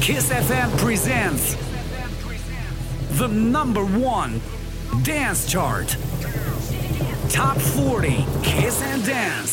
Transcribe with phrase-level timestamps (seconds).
[0.00, 1.56] Kiss FM presents
[3.18, 4.40] the number one
[5.02, 5.96] dance chart.
[7.28, 9.50] Top 40 Kiss and Dance.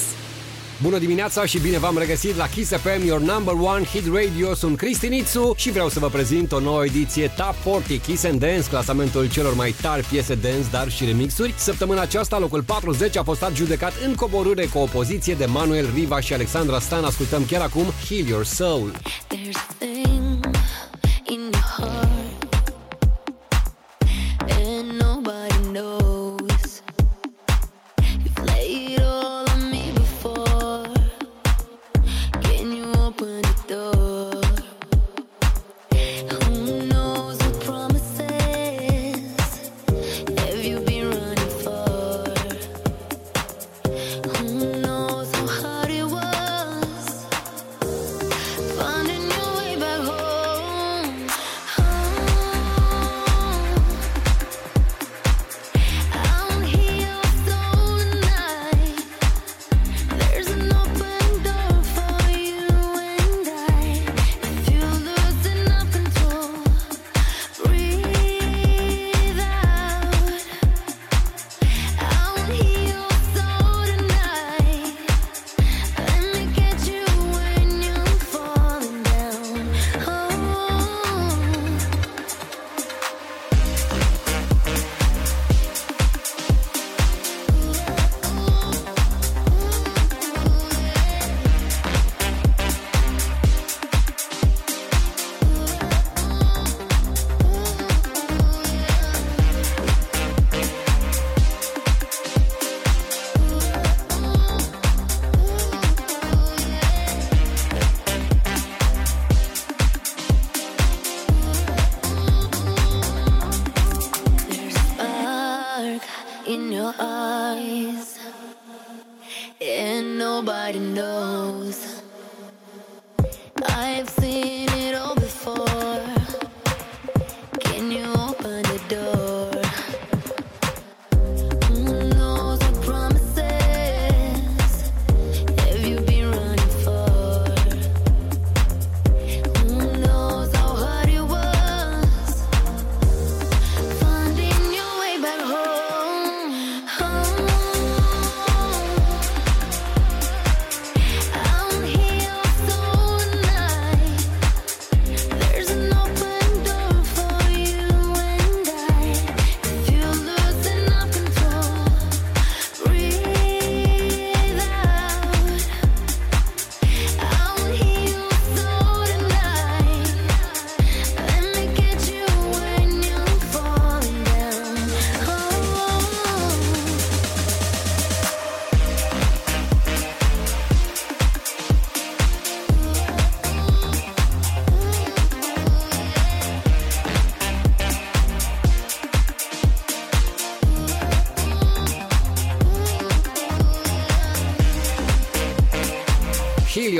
[0.81, 4.53] Bună dimineața și bine v-am regăsit la Kiss FM, your number one hit radio.
[4.53, 8.39] Sunt Cristi Nițu și vreau să vă prezint o nouă ediție Top 40 Kiss and
[8.39, 11.53] Dance, clasamentul celor mai tari piese dance, dar și remixuri.
[11.57, 16.19] Săptămâna aceasta, locul 40 a fost adjudecat în coborâre cu o poziție de Manuel Riva
[16.19, 17.03] și Alexandra Stan.
[17.03, 18.91] Ascultăm chiar acum Heal Your Soul.
[18.91, 20.14] There's a thing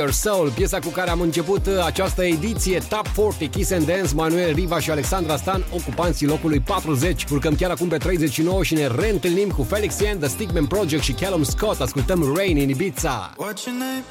[0.06, 4.14] Your Soul, piesa cu care am început uh, această ediție Top 40 Kiss and Dance,
[4.14, 7.24] Manuel Riva și Alexandra Stan, ocupanții locului 40.
[7.30, 11.12] Urcăm chiar acum pe 39 și ne reîntâlnim cu Felix Yan, The Stickman Project și
[11.12, 11.80] Callum Scott.
[11.80, 13.32] Ascultăm Rain in Ibiza.
[13.32, 14.04] What's your name?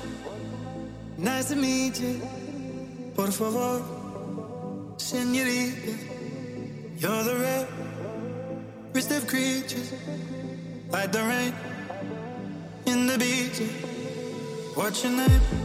[1.15, 2.11] Nice to meet you.
[3.13, 3.81] Por favor,
[4.95, 5.91] señorita.
[6.99, 7.67] You're the rare,
[9.17, 9.91] of creatures.
[10.91, 11.53] Like the rain
[12.85, 13.61] in the beach.
[14.75, 15.64] What's your name?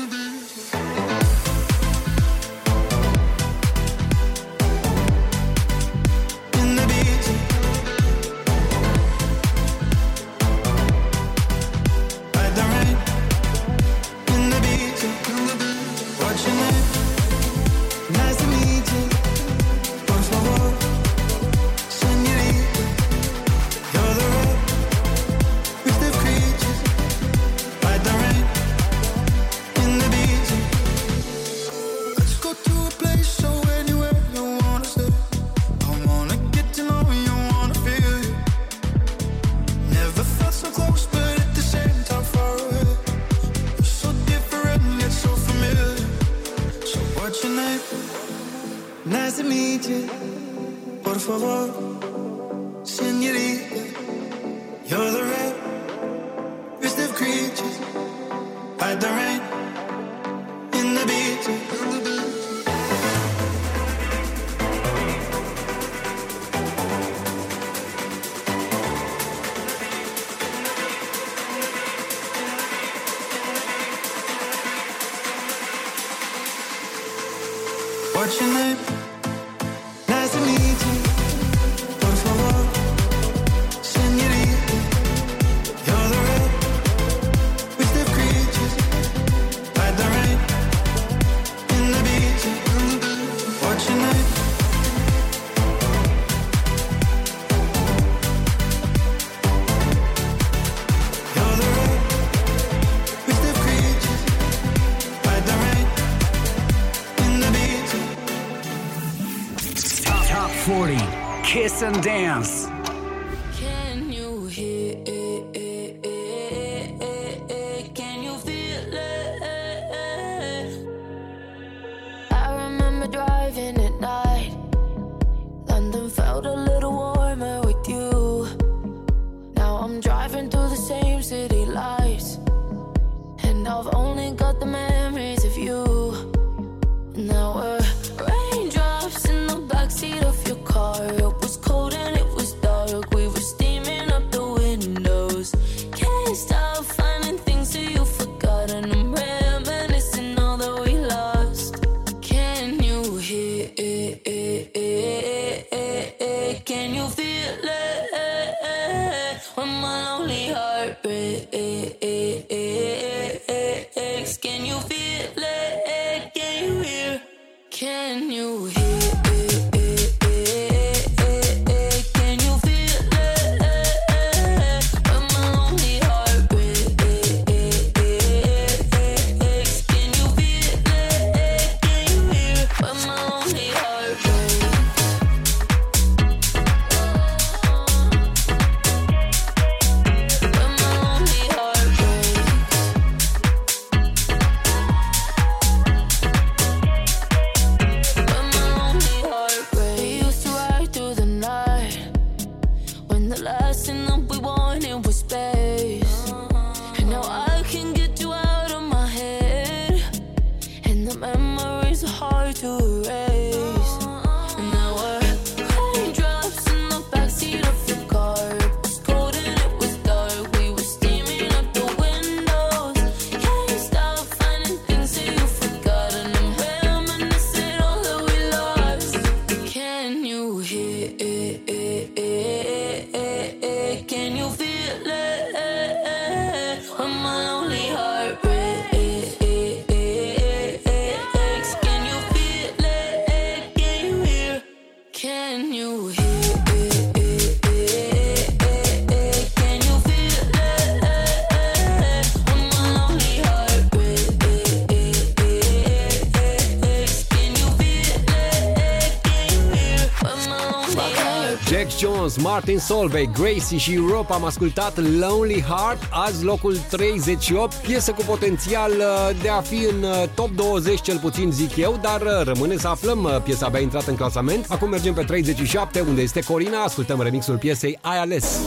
[262.63, 268.91] Martin Solveig, Gracie și Europe am ascultat Lonely Heart, azi locul 38, piesă cu potențial
[268.91, 272.77] uh, de a fi în uh, top 20 cel puțin zic eu, dar uh, rămâne
[272.77, 274.65] să aflăm, piesa abia intrat în clasament.
[274.69, 278.59] Acum mergem pe 37 unde este Corina, ascultăm remixul piesei Ai ales.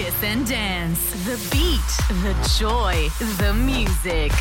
[0.00, 1.10] Kiss and Dance.
[1.26, 1.90] The beat,
[2.22, 4.32] the joy, the music.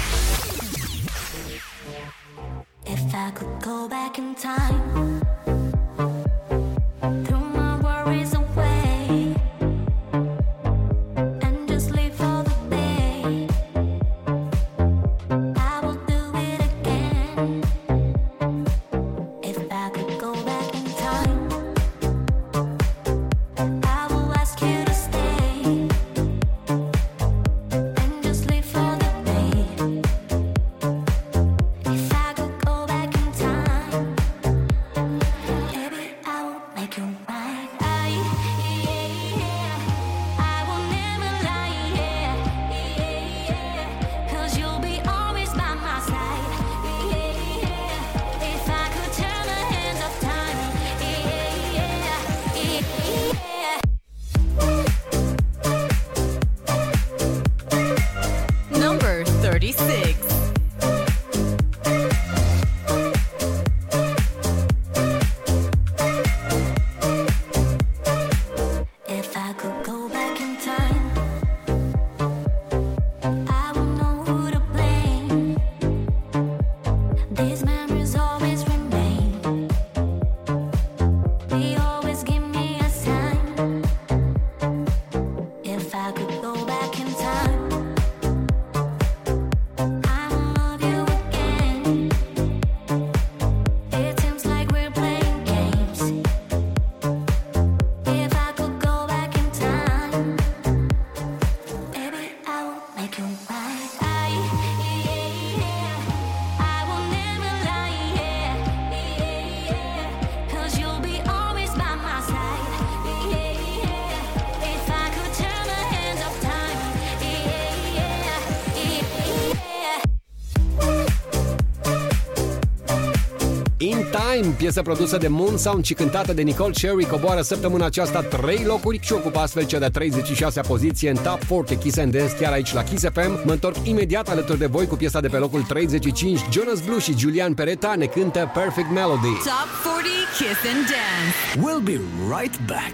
[124.42, 128.64] Time, piesă produsă de Moon Sound și cântată de Nicole Cherry, coboară săptămâna aceasta 3
[128.66, 132.52] locuri și ocupă astfel cea de-a 36-a poziție în Top 40 Kiss and Dance chiar
[132.52, 133.42] aici la Kiss FM.
[133.46, 136.40] Mă întorc imediat alături de voi cu piesa de pe locul 35.
[136.52, 139.22] Jonas Blue și Julian Peretta ne cântă Perfect Melody.
[139.22, 141.38] Top 40 Kiss and Dance.
[141.66, 142.00] We'll be
[142.40, 142.94] right back.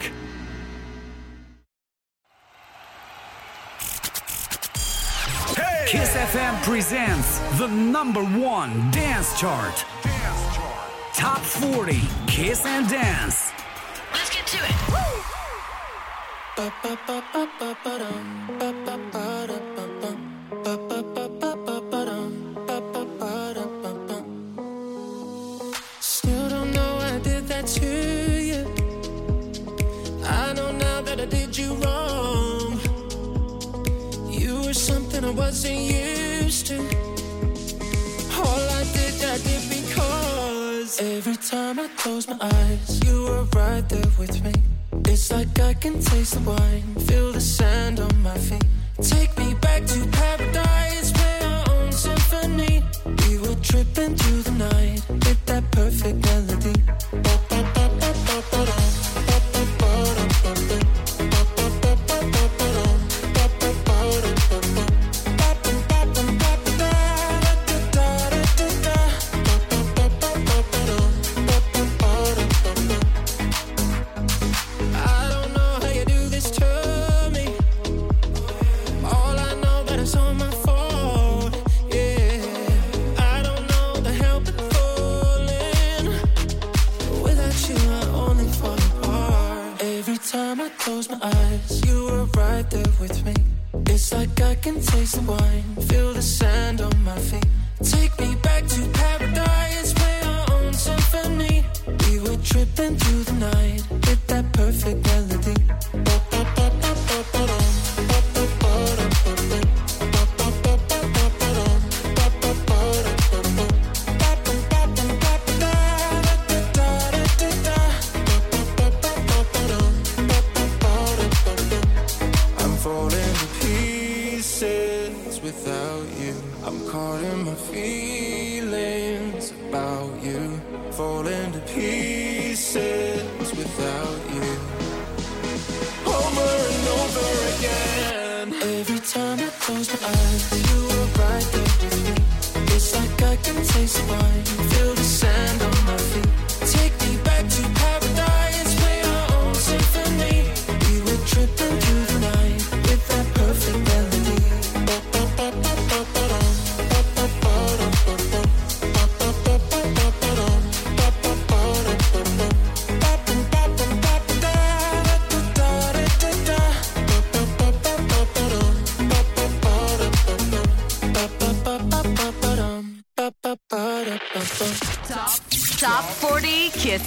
[5.88, 8.24] Kiss FM presents the number
[8.56, 9.86] one dance chart.
[11.16, 13.54] Top 40 Kiss and Dance.
[14.12, 14.76] Let's get to it.
[26.02, 27.88] Still don't know I did that to
[28.50, 28.66] you.
[30.26, 32.78] I know now that I did you wrong.
[34.30, 36.05] You were something I wasn't used
[41.00, 44.54] every time I close my eyes, you were right there with me.
[45.06, 48.64] It's like I can taste the wine, feel the sand on my feet.
[49.02, 52.84] Take me back to paradise, play our own symphony.
[53.06, 56.76] We were tripping through the night with that perfect melody.
[57.14, 58.85] I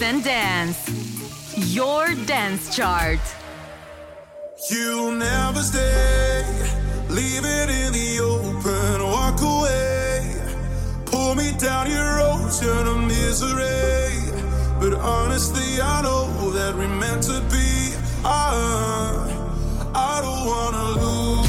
[0.09, 0.81] and Dance.
[1.75, 3.21] Your dance chart.
[4.71, 6.45] You'll never stay.
[7.11, 9.03] Leave it in the open.
[9.03, 10.35] Walk away.
[11.05, 14.15] Pull me down your ocean of misery.
[14.81, 17.69] But honestly, I know that we're meant to be.
[18.25, 18.49] I,
[19.95, 21.48] I don't wanna lose.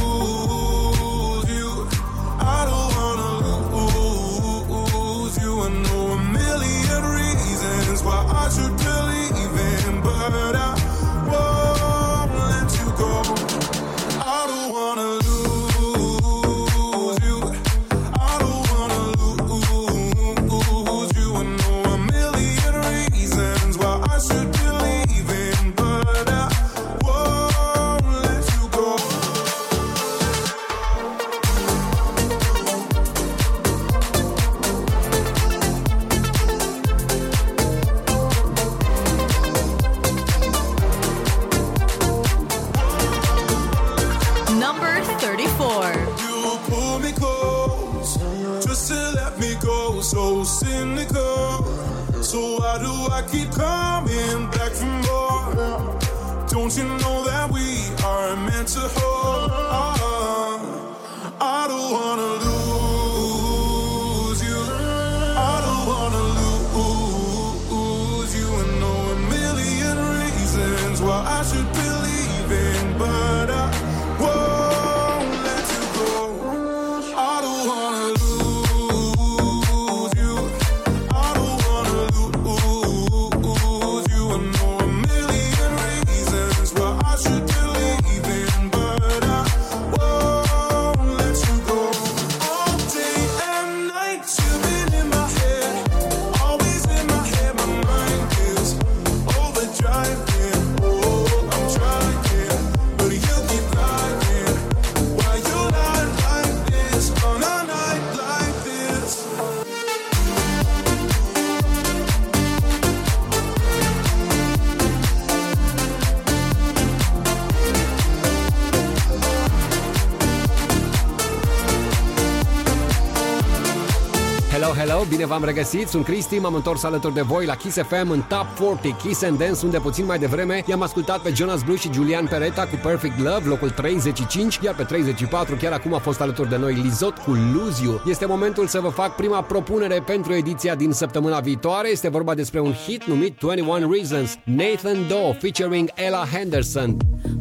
[125.30, 129.02] V-am regăsit, sunt Cristi, m-am întors alături de voi la Kiss FM în Top 40
[129.02, 132.62] Kiss and Dance, unde puțin mai devreme i-am ascultat pe Jonas Blue și Julian Peretta
[132.62, 136.74] cu Perfect Love, locul 35, iar pe 34 chiar acum a fost alături de noi
[136.74, 138.02] Lizot cu Lose You.
[138.06, 142.60] Este momentul să vă fac prima propunere pentru ediția din săptămâna viitoare, este vorba despre
[142.60, 146.98] un hit numit 21 Reasons, Nathan Doe featuring Ella Henderson.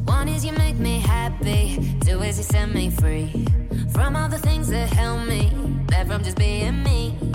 [0.07, 3.44] One is you make me happy, two is you set me free
[3.92, 5.53] From all the things that help me,
[5.88, 7.28] that from just being me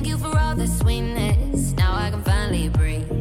[0.00, 1.72] Thank you for all the sweetness.
[1.72, 3.19] Now I can finally breathe.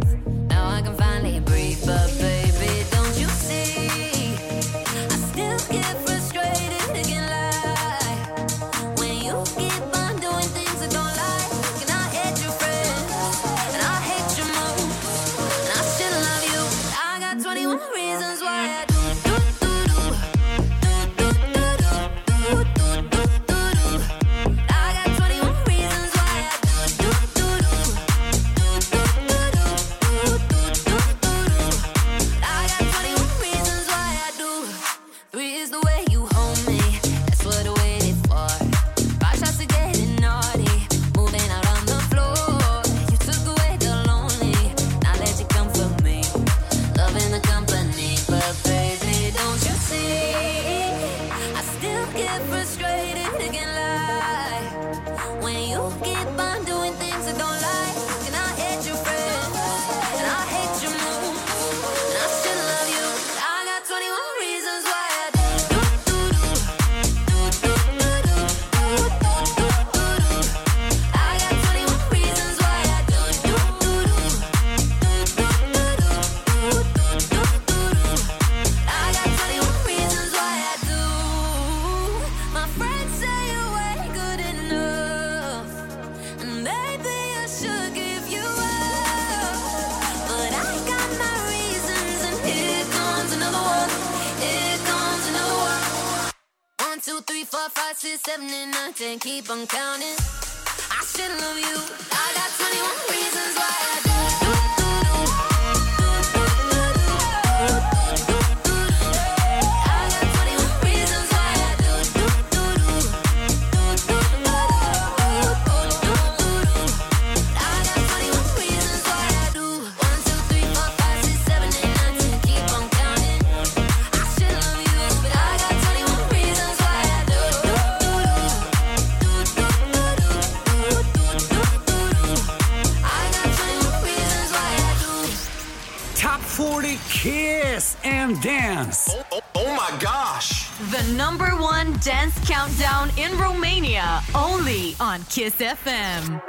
[142.59, 146.41] Countdown in Romania, only on Kiss FM.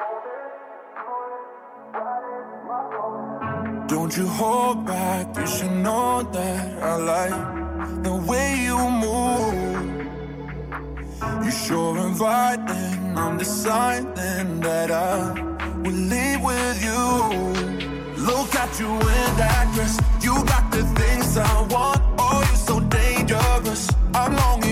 [3.87, 7.41] Don't you hold back, you should know that I like
[8.03, 9.55] the way you move.
[11.45, 15.15] You sure inviting, I'm deciding that I
[15.83, 17.05] will leave with you.
[18.31, 19.95] Look at you in that dress,
[20.25, 22.01] you got the things I want.
[22.19, 23.83] Oh, you're so dangerous.
[24.13, 24.70] I'm longing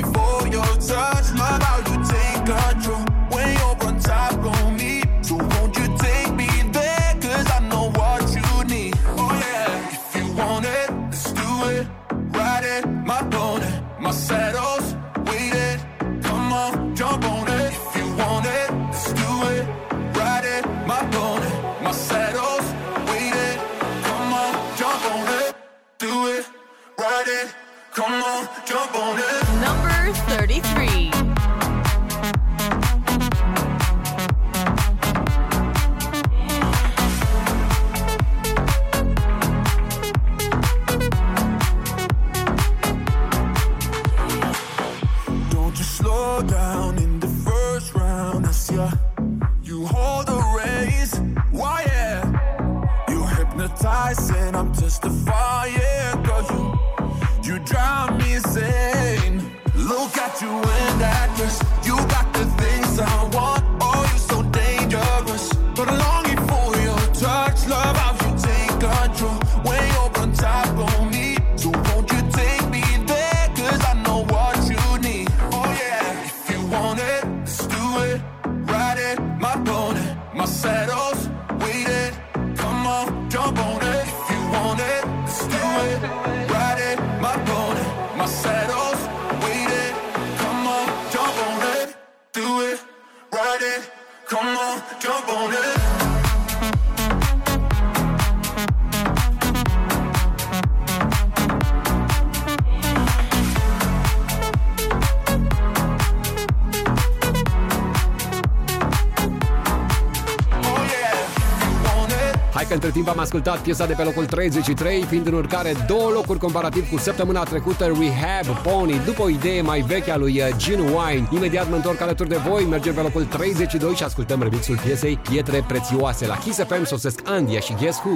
[112.68, 116.38] că între timp am ascultat piesa de pe locul 33, fiind în urcare două locuri
[116.38, 120.83] comparativ cu săptămâna trecută Rehab Pony, după o idee mai veche a lui uh, Gene
[120.83, 121.28] Wine.
[121.31, 125.64] Imediat mă întorc alături de voi, mergem pe locul 32 și ascultăm remixul piesei Pietre
[125.68, 126.26] Prețioase.
[126.26, 128.11] La Kiss FM sosesc Andia și Guess Who.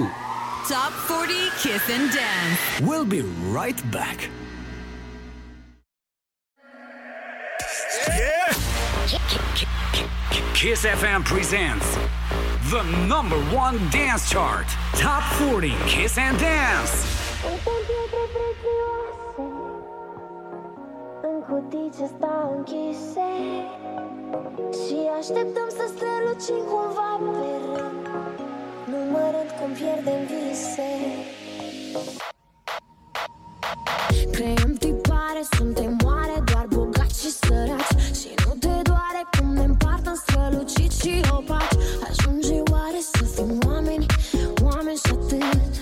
[0.67, 2.61] Top 40 Kiss and Dance.
[2.89, 3.23] We'll be
[3.61, 4.17] right back.
[8.17, 8.55] Yeah!
[10.53, 11.85] Kiss FM presents
[12.73, 14.65] the number one dance chart.
[14.93, 16.93] Top 40 Kiss and Dance.
[17.43, 19.45] Suntem pietre prețioase
[21.29, 23.31] În cutice stau închise
[24.81, 28.05] Și așteptăm să strălucim cumva pe rând
[28.93, 30.91] Numărând cum pierdem vise
[34.31, 36.52] Creăm tipare, suntem oare doar
[40.89, 41.75] strălucit și opaci.
[42.09, 44.05] Ajunge oare să fim oameni,
[44.63, 45.73] oameni și atât.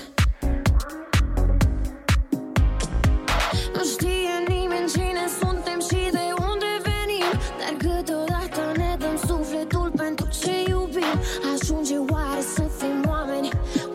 [3.75, 7.29] Nu știe nimeni cine suntem și de unde venim.
[7.59, 11.19] Dar câteodată ne dăm sufletul pentru ce iubim.
[11.53, 13.49] Ajunge oare să fim oameni,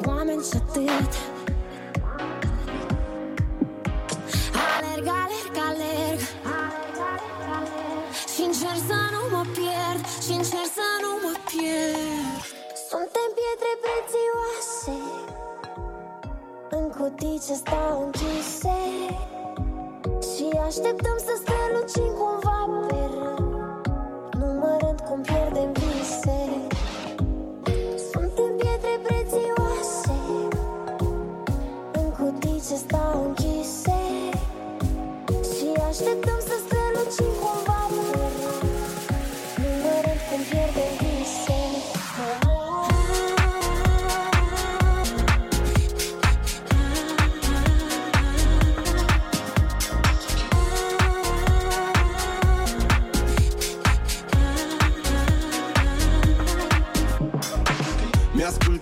[0.07, 1.26] oameni și atât
[9.55, 12.41] pierd Și încerc să nu mă pierd.
[12.91, 14.99] Suntem pietre prețioase
[16.77, 18.81] În cutii ce stau închise.
[20.31, 23.55] Și așteptăm să strălucim cumva pe rând
[24.41, 26.41] Numărând cum pierdem vise.
[28.13, 30.19] Suntem pietre prețioase
[32.01, 34.01] În cutii ce stau închise.
[35.53, 36.36] Și așteptăm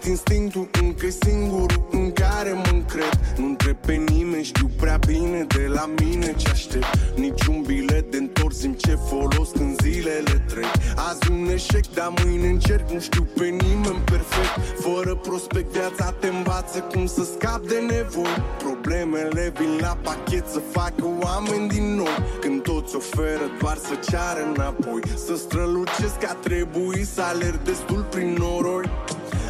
[0.05, 3.21] Mi-ascult instinctul, încă singurul în care mă încred.
[3.37, 6.87] Nu întreb pe nimeni, știu prea bine de la mine ce aștept.
[7.17, 10.71] Niciun bilet de întors în ce folos când zilele trec.
[10.97, 14.55] Azi un eșec, dar mâine încerc, nu știu pe nimeni perfect.
[14.81, 18.43] Fără prospect viața te învață cum să scap de nevoi.
[18.59, 24.41] Problemele vin la pachet să facă oameni din noi Când toți oferă doar să ceară
[24.55, 25.01] înapoi.
[25.27, 28.85] Să strălucesc a trebui să alerg destul prin noroi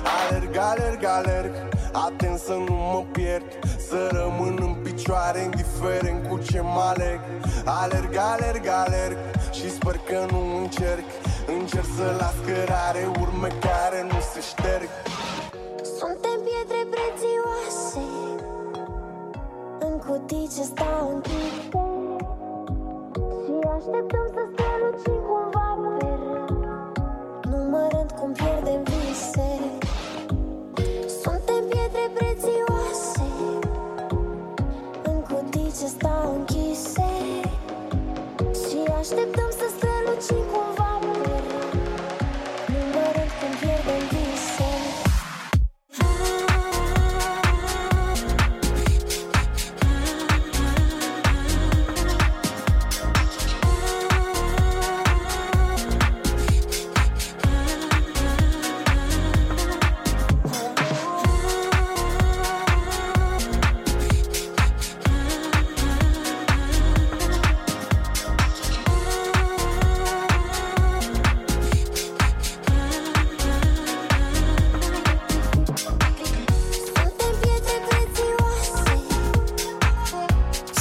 [0.04, 1.52] Alerg, alerg, alerg.
[1.92, 3.44] Atent să nu mă pierd
[3.88, 7.20] Să rămân în picioare Indiferent cu ce mă aleg.
[7.64, 9.16] Alerg, alerg, alerg
[9.52, 11.04] Și sper că nu încerc.
[11.58, 14.88] Încerc să las cărare Urme care nu se șterg.
[15.98, 18.04] Suntem pietre prețioase.
[19.86, 21.84] În cutii ce stau închise
[23.44, 26.50] Și așteptăm să strălucim cumva pe rând.
[27.52, 28.82] Numărând cum pierdem
[39.04, 40.73] așteptăm să strălucim cumva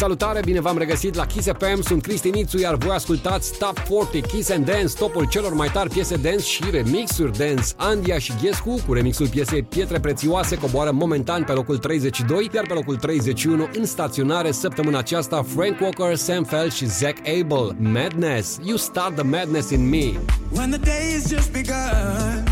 [0.04, 4.26] Salutare, bine v-am regăsit la Kiss FM, sunt Cristi Nițu, iar voi ascultați Top 40
[4.26, 7.64] Kiss and Dance, topul celor mai tari piese dance și remixuri dance.
[7.76, 12.74] Andia și Ghescu, cu remixul piesei Pietre Prețioase, coboară momentan pe locul 32, iar pe
[12.74, 17.76] locul 31 în staționare săptămâna aceasta Frank Walker, Sam Feld și Zach Abel.
[17.80, 20.12] Madness, You Start the Madness in Me.
[20.52, 22.44] When the day has just begun,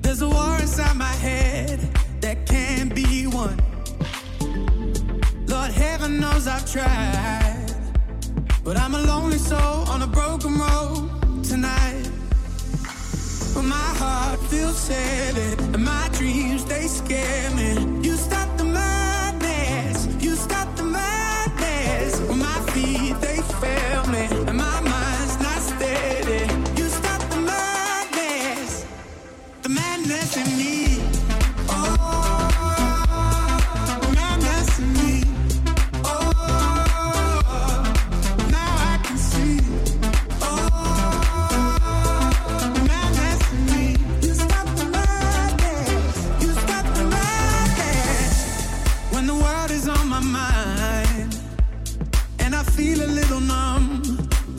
[0.00, 1.78] there's a war inside my head
[2.20, 3.73] that can't be won.
[5.64, 7.72] Lord, heaven knows I've tried,
[8.62, 12.06] but I'm a lonely soul on a broken road tonight.
[13.54, 18.02] But my heart feels heavy, and my dreams they scare me.
[18.06, 18.63] You stop the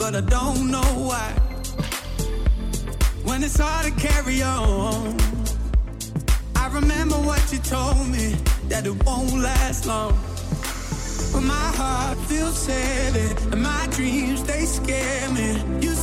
[0.06, 1.30] but I don't know why.
[3.24, 5.16] When it's hard to carry on,
[6.54, 8.36] I remember what you told me
[8.68, 10.12] that it won't last long.
[11.32, 15.48] But my heart feels heavy, and my dreams they scare me.
[15.84, 15.95] You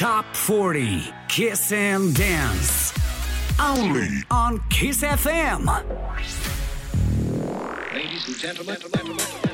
[0.00, 2.94] Top 40 Kiss and Dance.
[3.60, 5.66] Only on Kiss FM.
[7.92, 9.18] Ladies and gentlemen, gentlemen.
[9.18, 9.49] One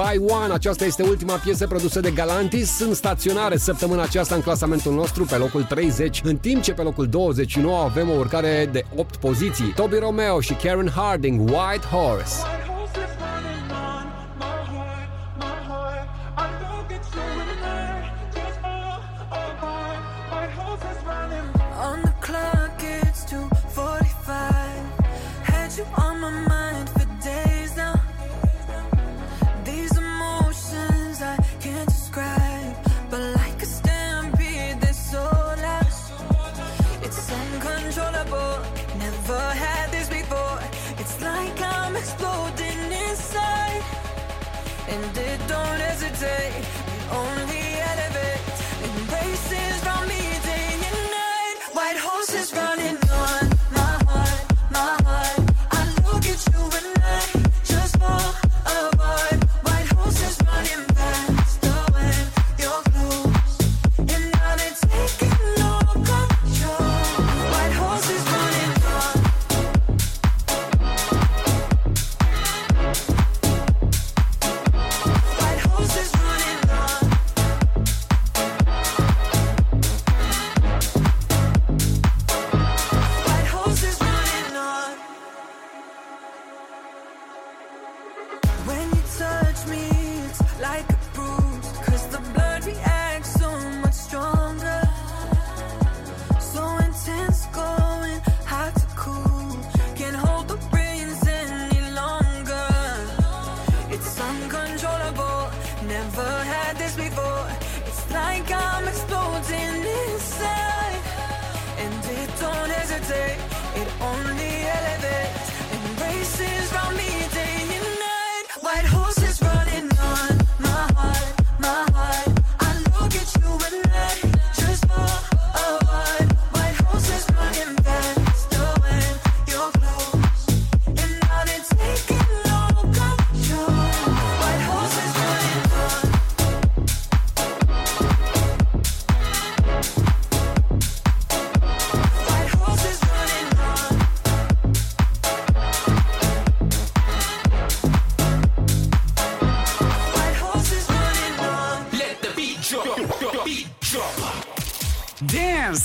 [0.00, 0.52] by One.
[0.52, 2.76] Aceasta este ultima piesă produsă de Galantis.
[2.76, 7.06] Sunt staționare săptămâna aceasta în clasamentul nostru pe locul 30, în timp ce pe locul
[7.06, 9.72] 29 avem o urcare de 8 poziții.
[9.74, 12.49] Toby Romeo și Karen Harding, White Horse.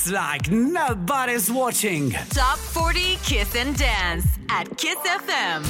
[0.05, 2.11] Dance like nobody's watching.
[2.29, 5.63] Top 40 Kiss and Dance at Kiss FM.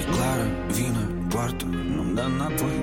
[0.00, 2.80] E clară, vină, poartă, nu-mi dă înapoi.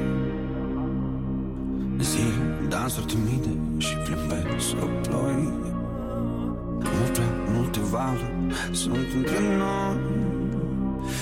[2.00, 5.54] Zile, dansuri timide și plimbe sub ploi
[6.80, 8.34] Mult prea multe valuri
[8.72, 9.98] sunt între noi.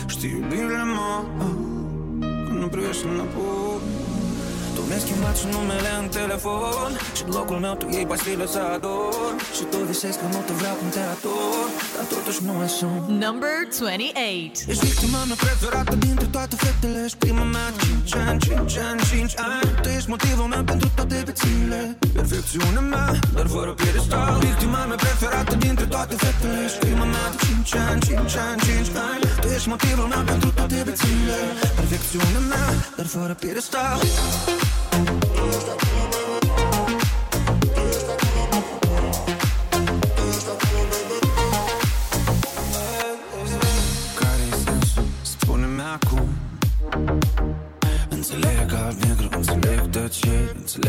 [0.07, 1.23] Știu iubirile mă,
[2.19, 3.81] când nu privești înapoi.
[4.75, 8.59] Tu mi-ai schimbat și numele în telefon Și în locul meu tu iei pastile să
[8.75, 9.13] ador
[9.57, 11.65] Și tu visezi că nu te vreau cum te ador.
[11.95, 14.71] Dar totuși nu mai sunt Number 28.
[14.71, 17.67] Ești victima mea preferată dintre toate fetele Ești prima mea.
[17.75, 19.69] De 5 ani, 5 ani, 5 ani.
[19.83, 21.79] Tu ești motivul meu pentru toate bețile
[22.19, 24.33] Perfecțiunea mea, dar fără piedestal.
[24.45, 27.25] Victima mea preferată dintre toate fetele Ești prima mea.
[27.31, 29.23] De 5 ani, 5 ani, 5 ani.
[29.41, 31.37] Tu ești motivul meu pentru toate bețile
[31.79, 32.67] Perfecțiunea mea,
[32.97, 33.99] dar fără piedestal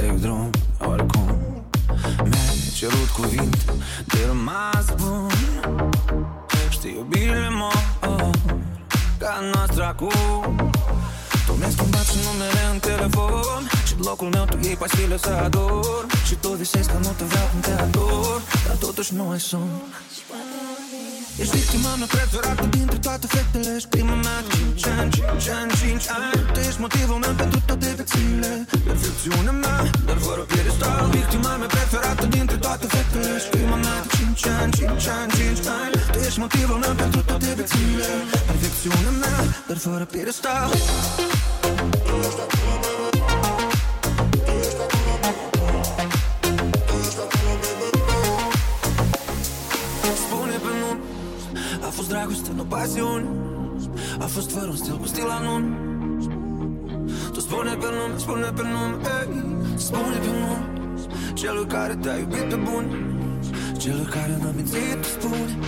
[0.00, 1.38] Înțeleg drum, oricum.
[2.24, 3.58] Mi-ai cerut cuvinte
[4.06, 5.30] de rămas bun.
[6.68, 7.84] Știi iubirile mor
[9.18, 10.72] Ca noastră acum.
[11.46, 13.70] Tu mi-ai schimbat și numele în telefon.
[13.86, 16.06] Și în locul meu tu iei pastile să ador.
[16.26, 19.68] Și tu visezi că nu te vreau cum te ador Dar totuși nu ai sun
[21.42, 24.38] Ești victima mea preferată dintre toate fetele Ești prima mea.
[24.46, 26.40] De 5 ani, 5 ani, 5 ani.
[26.52, 28.50] Tu ești motivul meu pentru toate vețile
[28.86, 31.08] Perfecțiunea mea, dar fără piedestal.
[31.10, 33.98] Victima mea preferată dintre toate fetele Ești prima mea.
[34.02, 35.94] De 5 ani, 5 ani, 5 ani.
[36.12, 38.08] Tu ești motivul meu pentru toate vețile
[38.50, 40.68] Perfecțiunea mea, dar fără piedestal.
[42.60, 42.89] Spune
[52.80, 53.28] dragoste, nu pasiune
[54.20, 55.64] A fost fără un stil cu stil anun
[57.32, 59.44] Tu spune pe nume, spune pe nume ei.
[59.76, 60.58] Spune pe nume
[61.34, 62.84] Celui care te-a iubit pe bun
[63.78, 65.58] Celui care n-a mințit, tu spune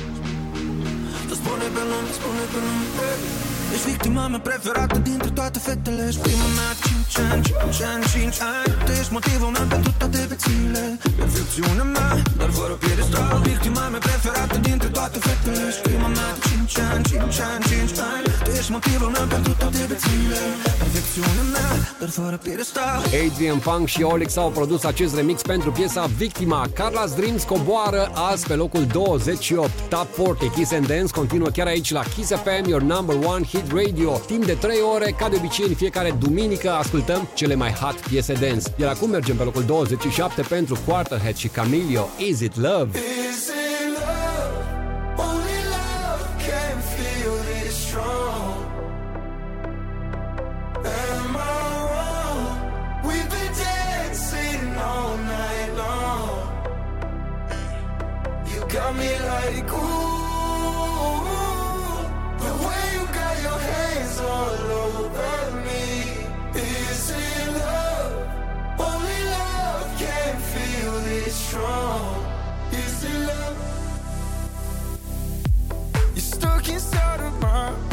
[1.29, 3.62] Tu spune pe nume, spune pe nume ei.
[3.73, 6.03] Ești victima mea preferată dintre toate fetele.
[6.09, 6.71] Ești prima mea
[7.15, 8.73] 5 ani, 5 ani, 5 ani.
[8.85, 10.83] Tu ești motivul meu pentru toate vețile
[11.21, 12.11] Perfecțiunea mea,
[12.41, 13.41] dar fără piedestal.
[13.51, 15.63] Victima mea preferată dintre toate fetele.
[15.69, 18.27] Ești prima mea 5 ani, 5 ani, 5 ani.
[18.45, 20.41] Tu ești motivul meu pentru toate vețile
[20.83, 21.71] Perfecțiunea mea,
[22.01, 23.01] dar fără piedestal.
[23.25, 26.61] Adrian Funk și Olix au produs acest remix pentru piesa Victima.
[26.79, 29.71] Carla's Dreams coboară azi pe locul 28.
[29.89, 33.62] Top 40 Kiss and Dance continuă chiar aici la Kiss FM, your number one hit
[33.71, 34.21] radio.
[34.27, 38.33] Timp de 3 ore, ca de obicei în fiecare duminică, ascultăm cele mai hot piese
[38.33, 38.75] dance.
[38.77, 42.09] Iar acum mergem pe locul 27 pentru Quarterhead și Camilio.
[42.19, 42.99] Is it love?
[42.99, 44.53] Is it love?
[45.17, 46.83] Only love can
[72.73, 73.57] Is it love?
[76.15, 77.92] You're stuck inside of my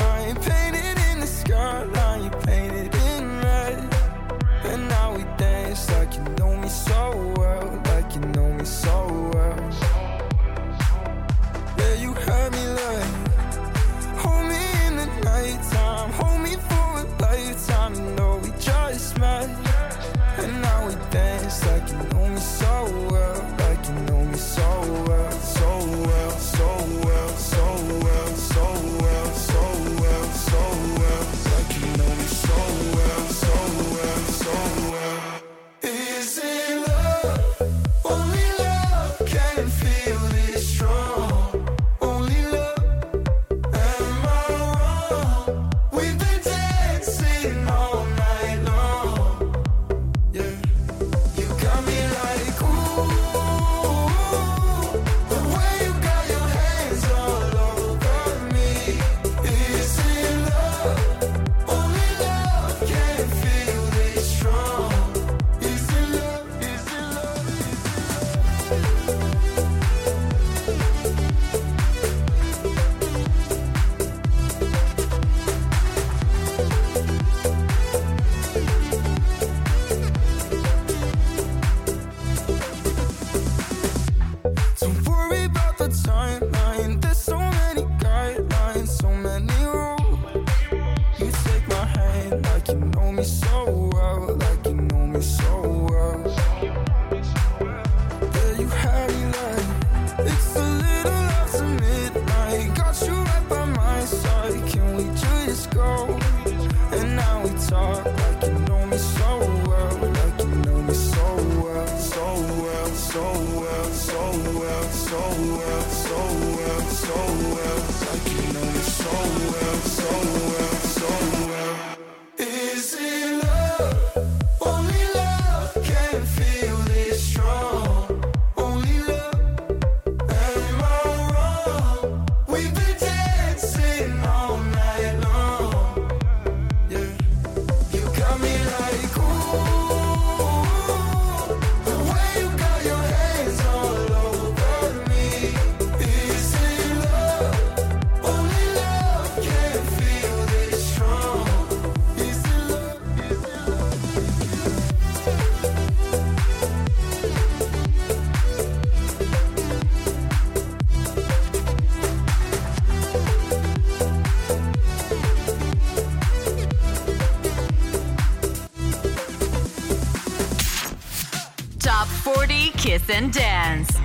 [172.90, 173.96] Kiss and Dance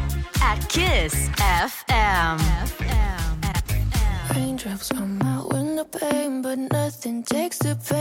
[0.42, 2.38] at Kiss FM.
[4.34, 7.93] Raindrops come out when the pain, but nothing takes the pain.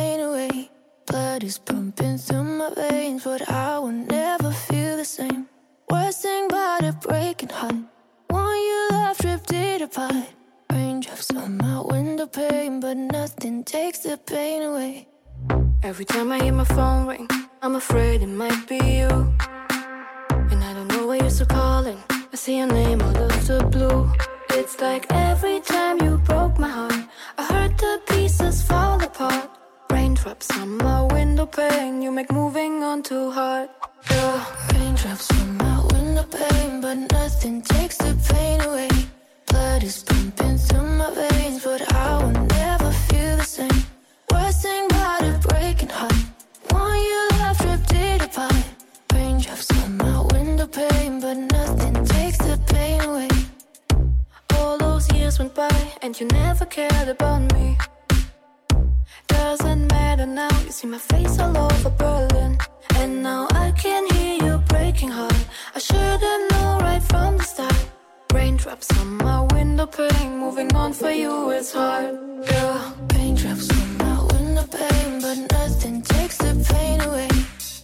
[68.66, 72.18] Raindrops on my window pane, moving on for you is hard.
[72.46, 77.28] Yeah, raindrops on my window pane, but nothing takes the pain away.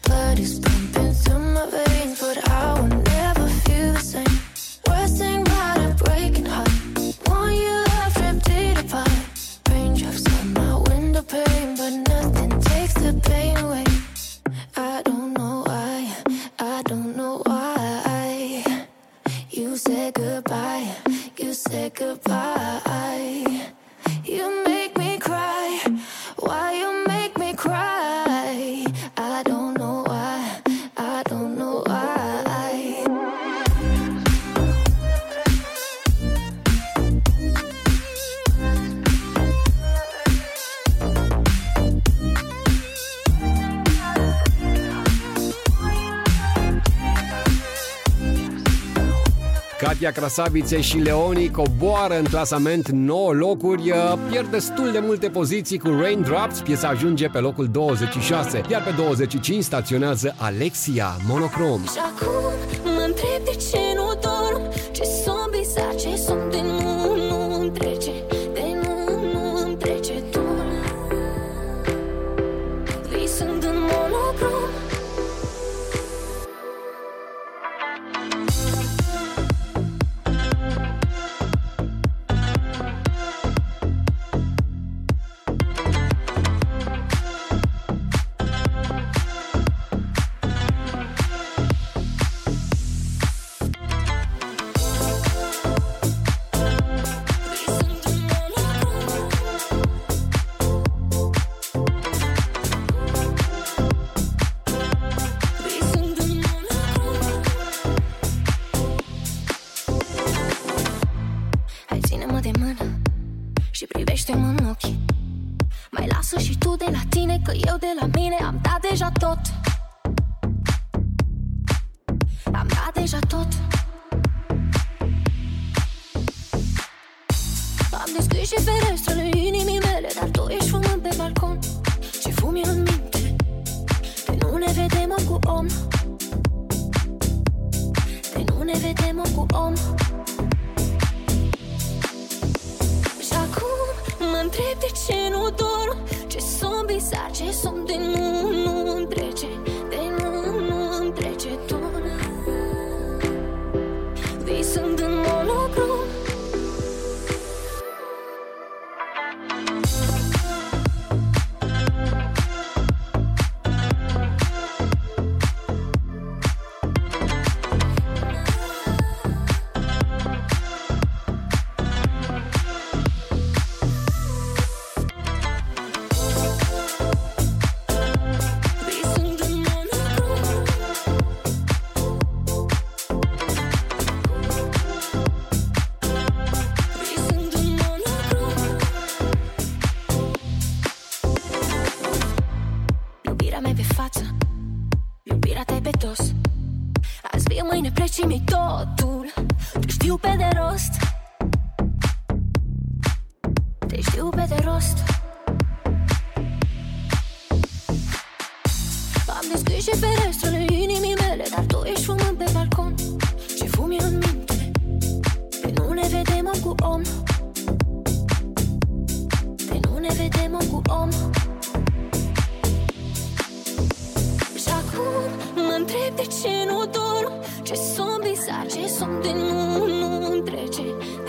[0.06, 2.49] Blood is pumping through my veins, but I
[50.20, 55.88] Crasavițe și Leoni coboară în clasament 9 locuri, uh, pierd destul de multe poziții cu
[56.02, 61.84] Raindrops, piesa ajunge pe locul 26, iar pe 25 staționează Alexia Monochrome.
[61.84, 62.54] Și acum
[62.84, 66.99] mă întreb de ce nu dorm, ce sunt bizar, ce sunt din mult.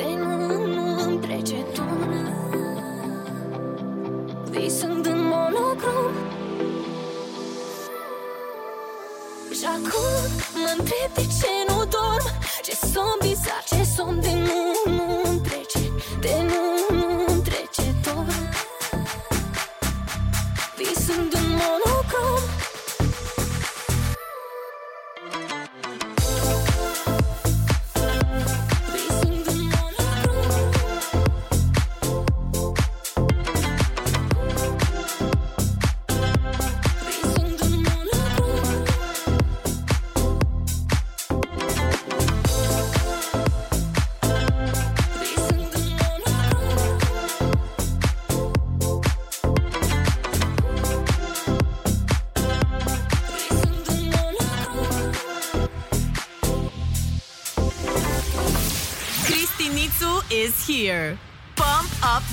[0.00, 2.22] de nu, nu îmi trece tună.
[4.50, 6.12] Visând în monocrom
[9.58, 10.20] Și acum
[10.62, 12.26] mă întreb de ce nu dorm?
[12.62, 14.69] Ce somn bizar, ce somn de nu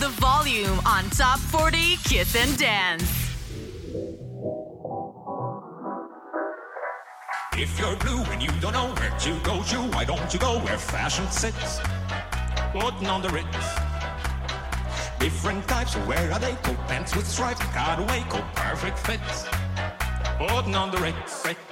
[0.08, 3.03] the volume on Top 40 Kiss and Dance.
[7.53, 10.60] If you're blue and you don't know where to go to, why don't you go
[10.60, 11.80] where fashion sits?
[12.72, 13.47] Putting on the Ritz.
[15.20, 16.53] Different types, where are they?
[16.64, 19.45] Coat pants with stripes, cutaway, coat perfect fits.
[20.38, 21.45] Putting on the Ritz.
[21.45, 21.66] Ritz.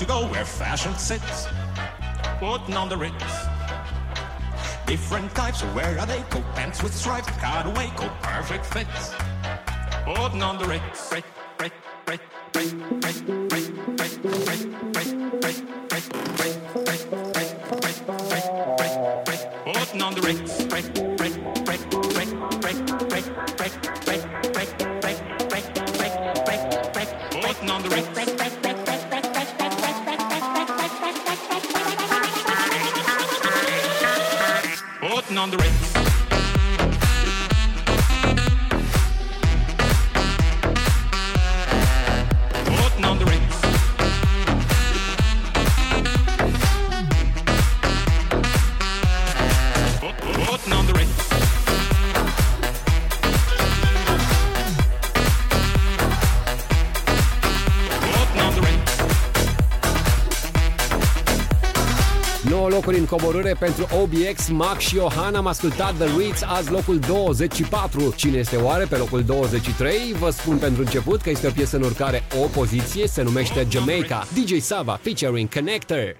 [0.00, 0.26] you go?
[0.26, 1.46] Where fashion sits,
[2.38, 3.14] putting on the ritz.
[4.86, 6.20] Different types, where are they?
[6.30, 9.14] Coat pants with stripes, cutaway, coat perfect fits,
[10.04, 11.12] putting on the ritz.
[11.12, 11.35] ritz.
[63.06, 65.34] coborâre pentru OBX, Max și Johan.
[65.34, 68.12] Am ascultat The Ritz azi locul 24.
[68.16, 69.96] Cine este oare pe locul 23?
[70.18, 74.26] Vă spun pentru început că este o piesă în urcare o poziție, se numește Jamaica.
[74.34, 76.16] DJ Sava featuring Connector.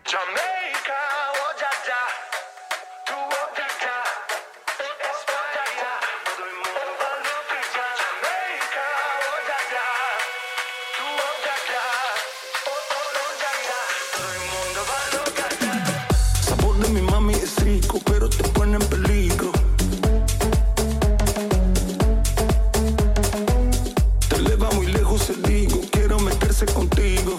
[26.64, 27.35] contigo.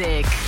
[0.00, 0.39] music.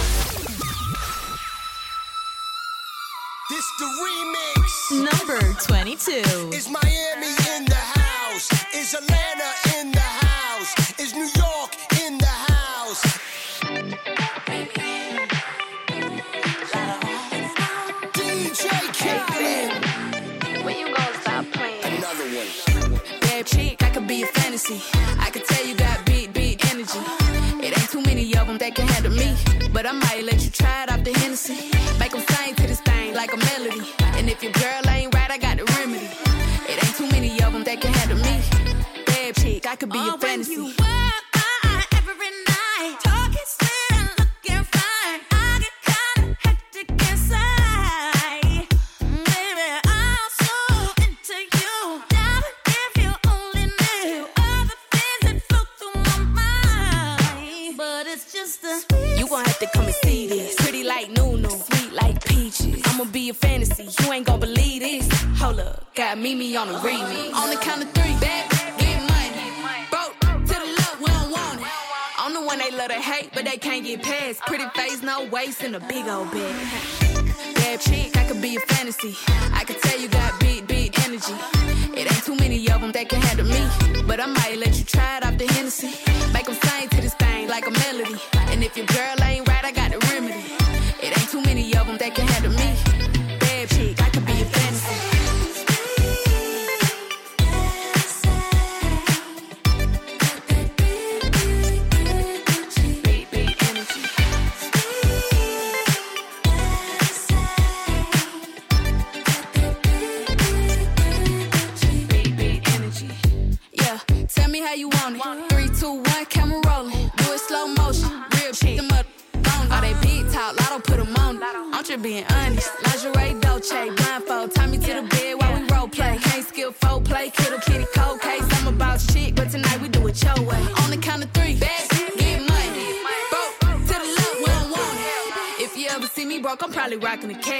[88.86, 89.21] Girl,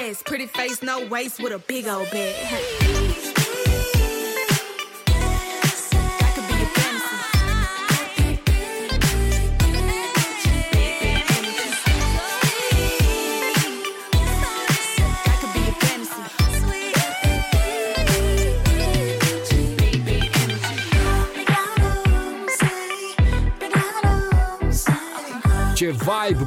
[0.02, 3.41] ass, pretty face, no waist with a big old bag.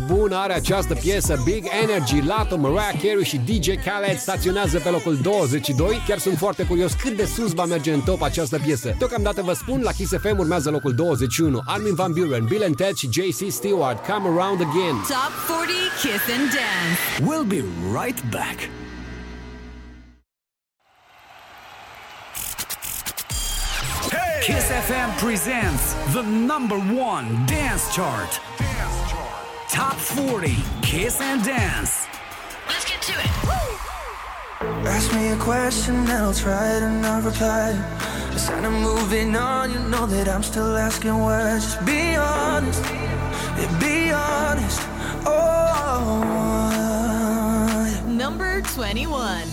[0.08, 5.16] bună are această piesă Big Energy, Lato, Mariah Carey și DJ Khaled staționează pe locul
[5.22, 6.04] 22.
[6.08, 8.96] Chiar sunt foarte curios cât de sus va merge în top această piesă.
[8.98, 11.62] Deocamdată vă spun, la Kiss FM urmează locul 21.
[11.66, 14.96] Armin Van Buren, Bill and Ted și JC Stewart, Come Around Again.
[14.96, 17.00] Top 40 Kiss and Dance.
[17.28, 17.64] We'll be
[18.00, 18.70] right back.
[24.46, 28.40] Kiss FM presents the number one dance chart.
[29.76, 32.08] Top 40 Kiss and Dance.
[32.66, 33.30] Let's get to it.
[34.88, 37.76] Ask me a question and I'll try to not reply.
[38.32, 41.60] It's kind of moving on, you know that I'm still asking why.
[41.60, 44.80] Just be honest, yeah, be honest.
[45.26, 45.44] Oh.
[48.08, 49.44] Number 21.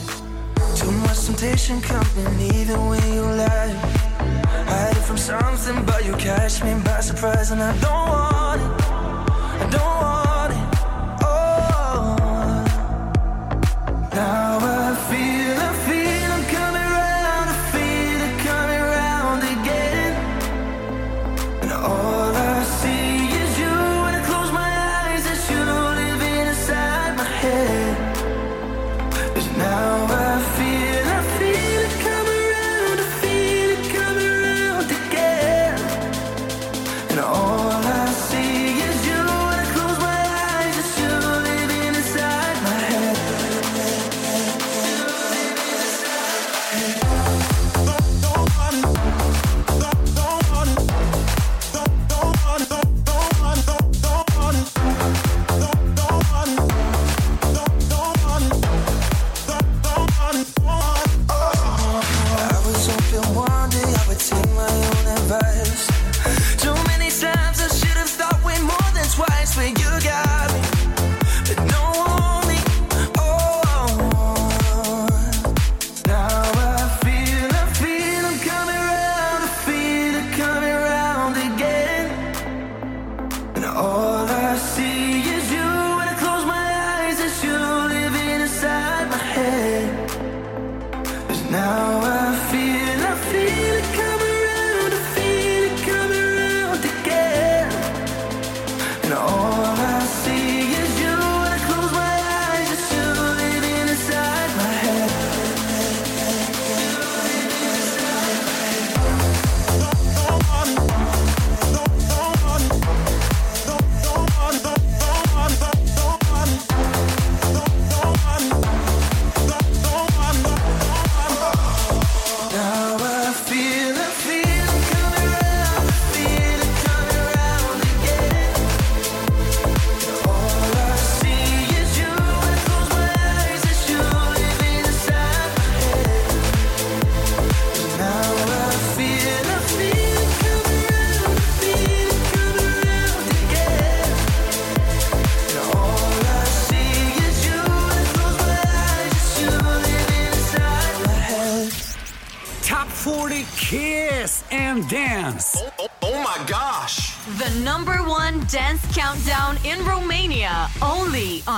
[0.77, 3.75] Too much temptation coming even when you lie.
[4.71, 8.92] Hide from something, but you catch me by surprise, and I don't want it.
[9.55, 10.67] I don't want it.
[11.25, 12.17] Oh,
[14.15, 14.82] now I.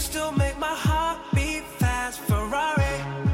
[0.00, 2.20] Still make my heart beat fast.
[2.20, 3.29] Ferrari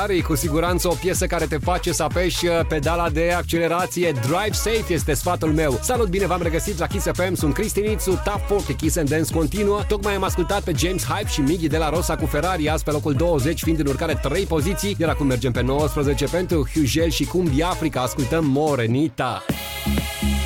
[0.00, 4.12] Ferrari, cu siguranță o piesă care te face să apeși uh, pedala de accelerație.
[4.12, 5.78] Drive safe este sfatul meu.
[5.82, 9.80] Salut, bine v-am regăsit la Kiss FM, sunt Cristinițu, Top 40 Kiss and Dance continuă.
[9.88, 12.90] Tocmai am ascultat pe James Hype și Miggy de la Rosa cu Ferrari, azi pe
[12.90, 17.24] locul 20, fiind în urcare 3 poziții, iar acum mergem pe 19 pentru Hugel și
[17.24, 19.42] Cumbi Africa, ascultăm Morenita.
[19.46, 20.39] Top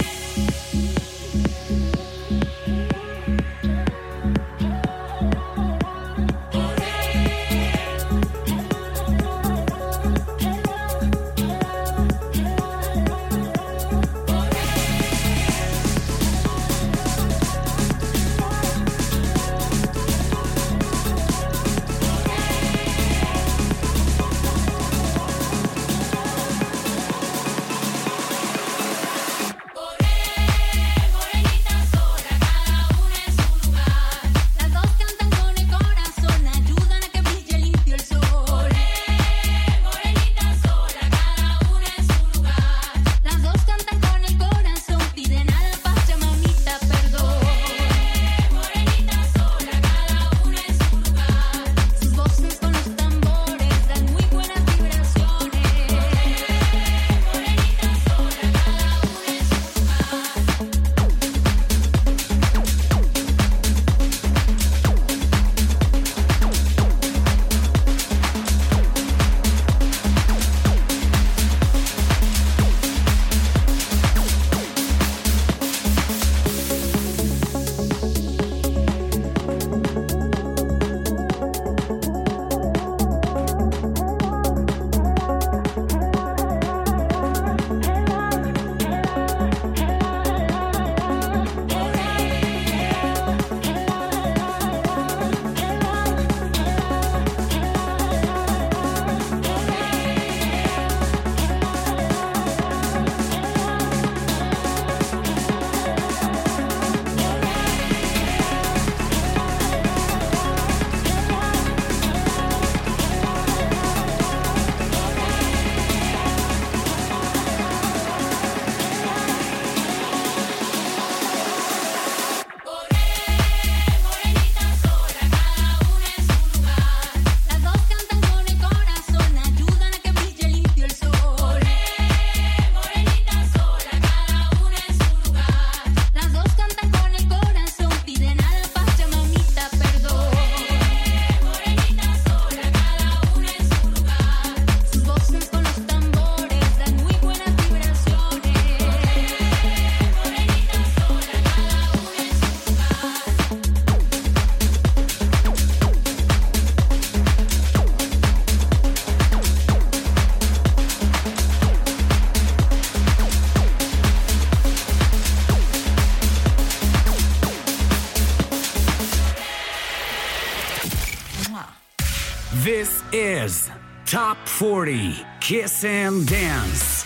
[174.54, 177.04] 40 Kiss and Dance.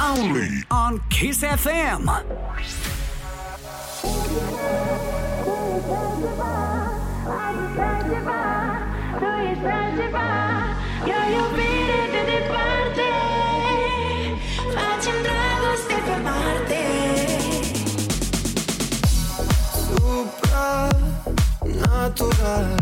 [0.00, 2.08] Only on Kiss FM.
[22.14, 22.81] Tu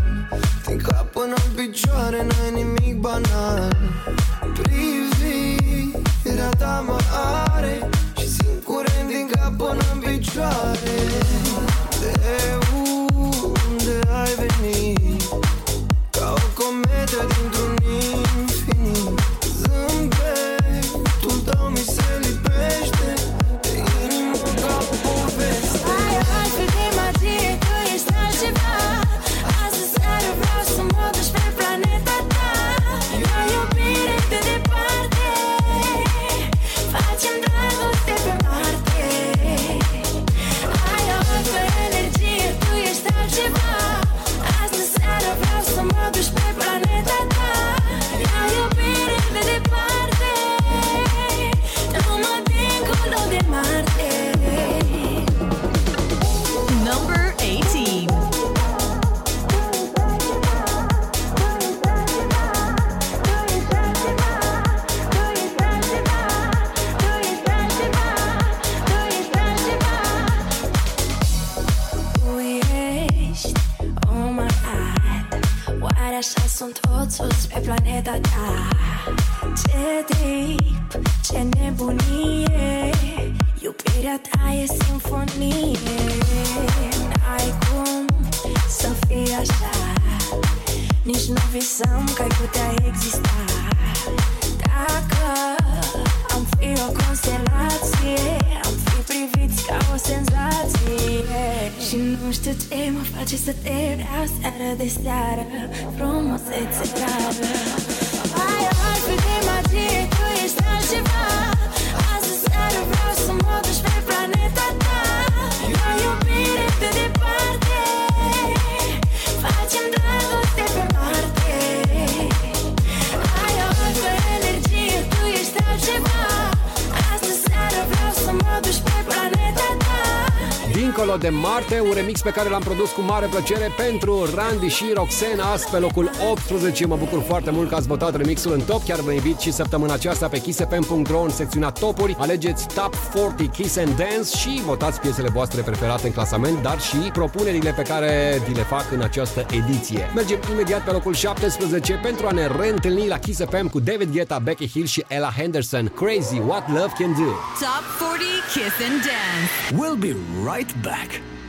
[131.70, 135.52] de Marte, un remix pe care l-am produs cu mare plăcere pentru Randy și Roxana,
[135.52, 136.86] azi pe locul 18.
[136.86, 139.92] Mă bucur foarte mult că ați votat remixul în top, chiar vă invit și săptămâna
[139.92, 142.16] aceasta pe kissfm.ro în secțiunea topuri.
[142.18, 146.96] Alegeți Top 40 Kiss and Dance și votați piesele voastre preferate în clasament, dar și
[146.96, 150.10] propunerile pe care vi le fac în această ediție.
[150.14, 154.38] Mergem imediat pe locul 17 pentru a ne reîntâlni la Kiss FM cu David Guetta,
[154.38, 155.86] Becky Hill și Ella Henderson.
[155.86, 157.30] Crazy What Love Can Do.
[157.64, 159.50] Top 40 Kiss and Dance.
[159.82, 160.16] We'll be
[160.52, 161.39] right back.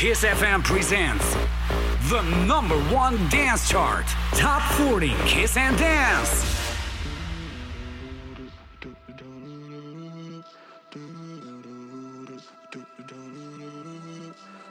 [0.00, 1.36] Kiss FM presents
[2.08, 4.06] the number one dance chart.
[4.32, 6.32] Top 40 Kiss and Dance.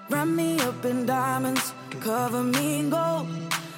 [0.09, 3.27] Wrap me up in diamonds, cover me in gold.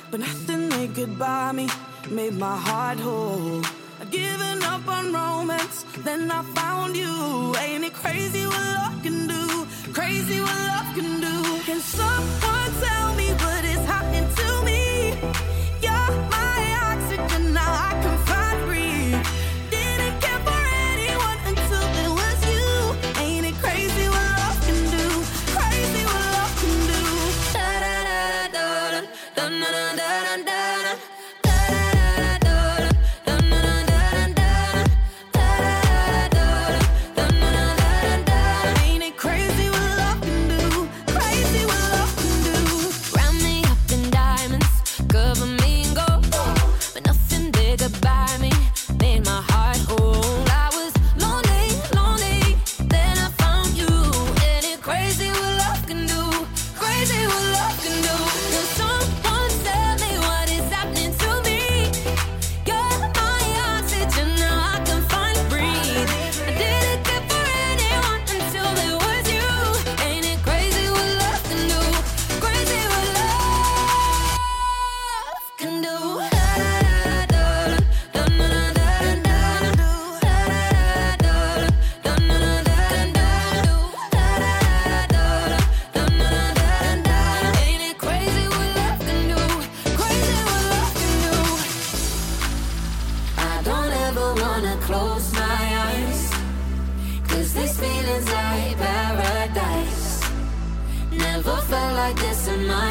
[0.10, 1.68] But nothing they could buy me
[2.10, 3.62] made my heart whole.
[4.00, 7.54] I'd given up on romance, then I found you.
[7.60, 9.61] Ain't it crazy what love can do?
[9.94, 11.60] Crazy what love can do.
[11.66, 15.14] Can someone tell me what is happening to me?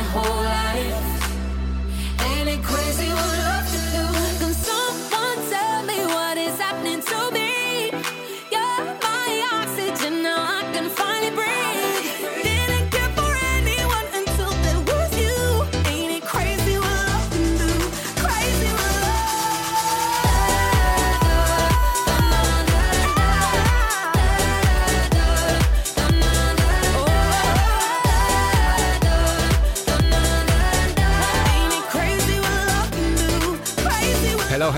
[0.00, 1.09] My whole life.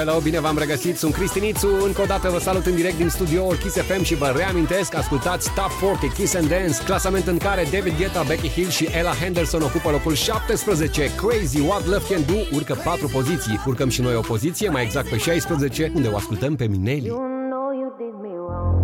[0.03, 3.09] Hello, hello, bine v-am regăsit, sunt Cristinițu Încă o dată vă salut în direct din
[3.09, 7.63] studioul Kiss FM Și vă reamintesc, ascultați Top 40 Kiss and Dance Clasament în care
[7.75, 12.39] David Guetta, Becky Hill și Ella Henderson ocupă locul 17 Crazy What Love Can Do
[12.57, 16.53] urcă 4 poziții Urcăm și noi o poziție, mai exact pe 16 Unde o ascultăm
[16.61, 17.23] pe Mineli You
[17.53, 18.77] know you did me wrong.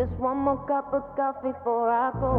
[0.00, 2.34] Just one more cup of coffee before I go.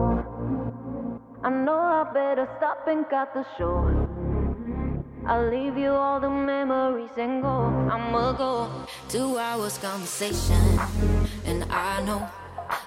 [1.47, 3.75] I know I better stop and cut the show.
[5.27, 7.65] I'll leave you all the memories and go.
[7.91, 8.69] I'ma go.
[9.09, 10.79] Two hours conversation,
[11.45, 12.29] and I know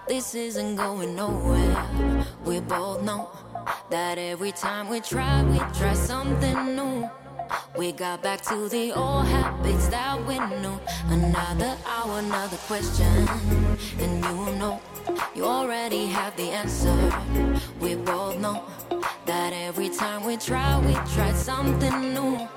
[0.06, 2.24] this isn't going nowhere.
[2.44, 3.30] We both know
[3.90, 7.10] that every time we try, we try something new.
[7.76, 10.80] We got back to the old habits that we knew.
[11.08, 13.28] Another hour, another question.
[14.00, 14.80] And you know,
[15.34, 16.96] you already have the answer.
[17.80, 18.64] We both know
[19.26, 22.48] that every time we try, we try something new.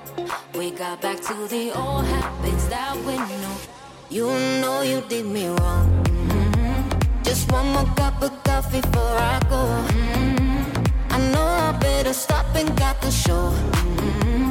[0.56, 3.56] We got back to the old habits that we knew.
[4.10, 4.28] You
[4.62, 5.88] know you did me wrong.
[6.04, 7.24] Mhm.
[7.24, 9.62] Just one more cup of coffee before I go.
[9.88, 10.66] Mhm.
[11.10, 13.54] I know I better stop and got the show.
[13.74, 14.51] Mhm.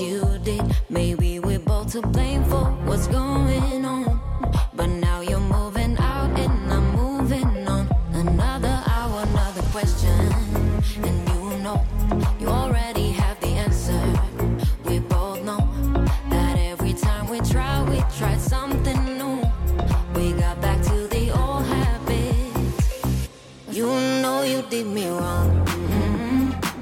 [0.00, 0.62] you did.
[0.90, 4.20] Maybe we're both to blame for what's going on.
[4.74, 7.88] But now you're moving out and I'm moving on.
[8.12, 10.18] Another hour, another question.
[11.02, 11.82] And you know,
[12.38, 14.00] you already have the answer.
[14.84, 15.68] We both know
[16.30, 19.40] that every time we try, we try something new.
[20.14, 23.28] We got back to the old habits.
[23.70, 23.86] You
[24.22, 25.65] know you did me wrong.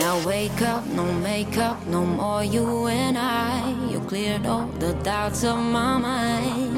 [0.00, 3.74] Now wake up, no makeup, no more you and I.
[3.90, 6.72] You cleared all the doubts of my mind.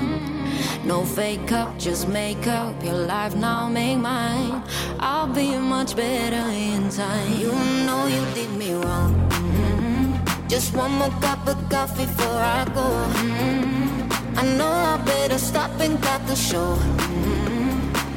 [0.84, 4.64] No fake up, just make up your life now, make mine.
[4.98, 7.32] I'll be much better in time.
[7.42, 7.52] You
[7.86, 9.12] know you did me wrong.
[9.30, 10.48] Mhm.
[10.48, 12.88] Just one more cup of coffee before I go.
[13.20, 14.10] Mhm.
[14.40, 16.70] I know I better stop and cut the show.
[16.98, 17.70] Mhm.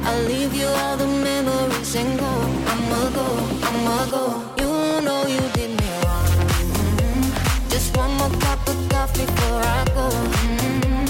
[0.06, 2.32] I'll leave you all the memories and go.
[2.72, 3.28] I'ma go,
[3.68, 4.24] I'ma go.
[4.60, 4.65] You
[5.06, 6.26] know you did me wrong.
[6.60, 7.22] Mhm.
[7.72, 10.06] Just one more cup of coffee before I go.
[10.42, 11.06] Mhm.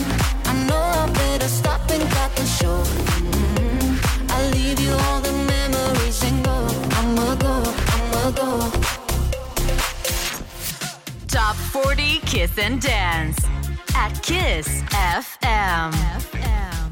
[0.51, 2.79] I know I better stop and cut the show.
[3.23, 3.99] Mhm.
[4.35, 6.57] I'll leave you all the memories and go.
[6.99, 7.55] I'ma go,
[7.95, 8.51] I'ma go.
[11.37, 13.39] Top 40 Kiss and Dance
[14.03, 14.69] at Kiss
[15.17, 15.91] FM.
[16.45, 16.86] Tell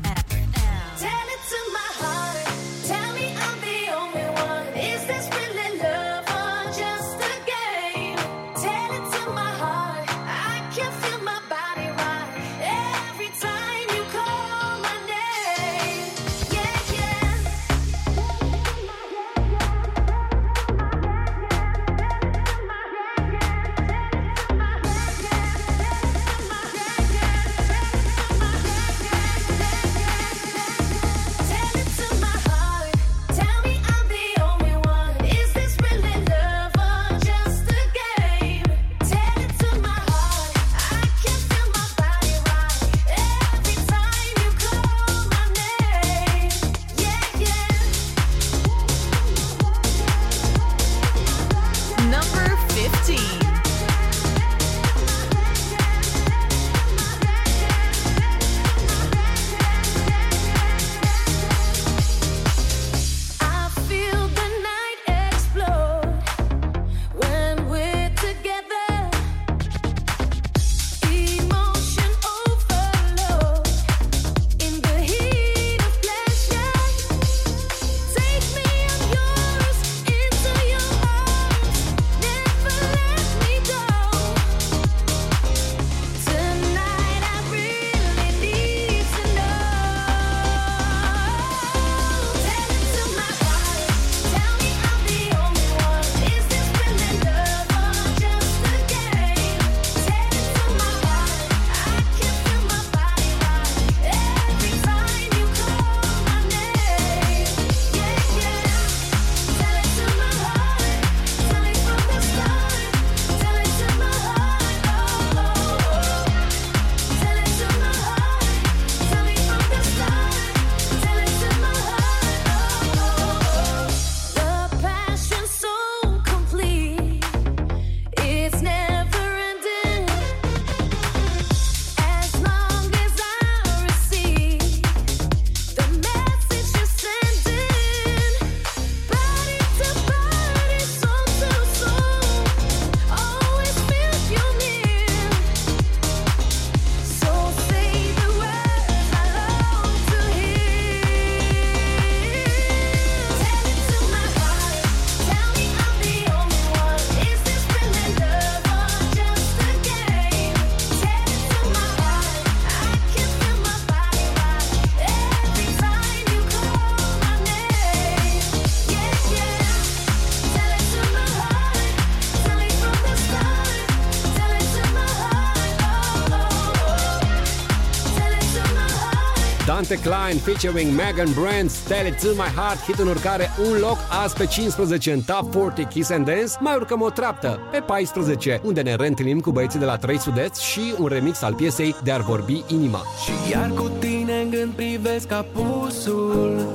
[179.95, 183.97] Lise Klein featuring Megan Brand, Tell It To My Heart, hit în urcare un loc
[184.23, 188.61] azi pe 15 în Top 40 Kiss and Dance, mai urcăm o treaptă pe 14,
[188.65, 192.21] unde ne reîntâlnim cu băieții de la 3 Sudeți și un remix al piesei De-ar
[192.21, 193.03] vorbi inima.
[193.25, 196.66] Și iar cu tine în gând privesc apusul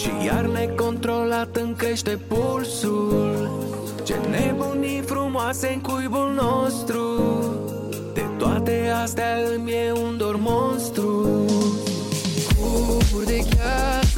[0.00, 3.50] Și iar necontrolat îmi crește pulsul.
[4.04, 7.02] Ce nebunii frumoase în cuibul nostru
[8.14, 10.93] De toate astea îmi e un dor monstru.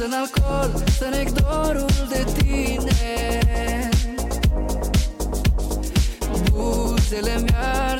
[0.07, 3.89] în alcool Să nec dorul de tine.
[6.51, 7.55] Buzele mi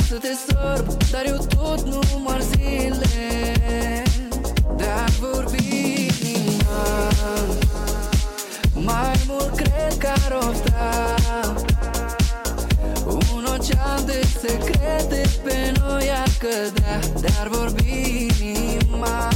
[0.07, 3.93] să te sorb Dar eu tot nu mă zile.
[4.75, 7.09] De-ar vorbi inima
[8.73, 11.15] Mai mult cred că ar opta.
[13.33, 19.29] Un ocean de secrete pe noi ar cădea De-ar vorbi inima.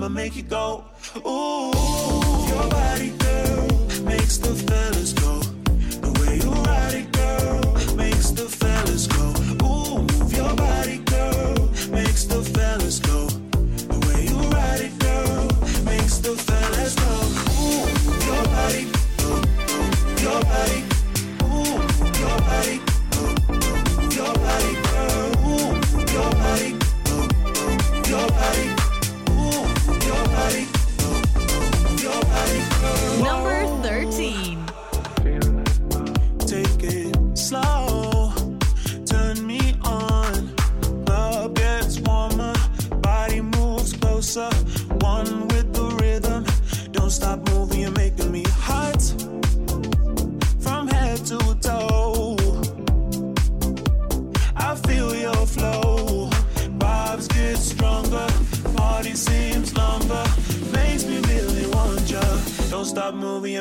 [0.00, 0.59] I'ma make you go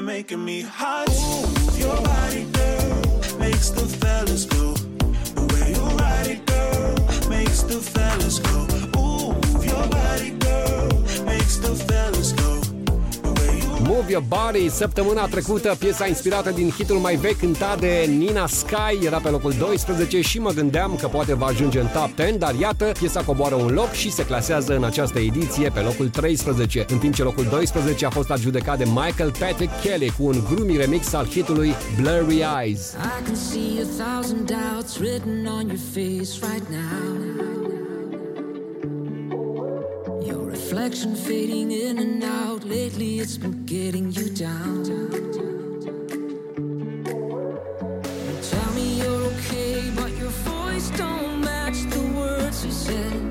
[0.02, 1.08] movie making me hot.
[1.08, 4.74] Move your body, girl, makes the fellas go.
[4.74, 8.69] The way you ride it, girl, makes the fellas go.
[14.00, 19.06] Move Your Body, săptămâna trecută, piesa inspirată din hitul mai vechi cântat de Nina Sky,
[19.06, 22.54] era pe locul 12 și mă gândeam că poate va ajunge în top 10, dar
[22.54, 26.98] iată, piesa coboară un loc și se clasează în această ediție pe locul 13, în
[26.98, 31.14] timp ce locul 12 a fost adjudecat de Michael Patrick Kelly cu un gloomy remix
[31.14, 32.94] al hitului Blurry Eyes.
[32.94, 37.59] I can see a thousand doubts written on your face right now.
[40.72, 42.64] Reflection fading in and out.
[42.64, 44.86] Lately, it's been getting you down.
[48.44, 53.22] Tell me you're okay, but your voice don't match the words you said.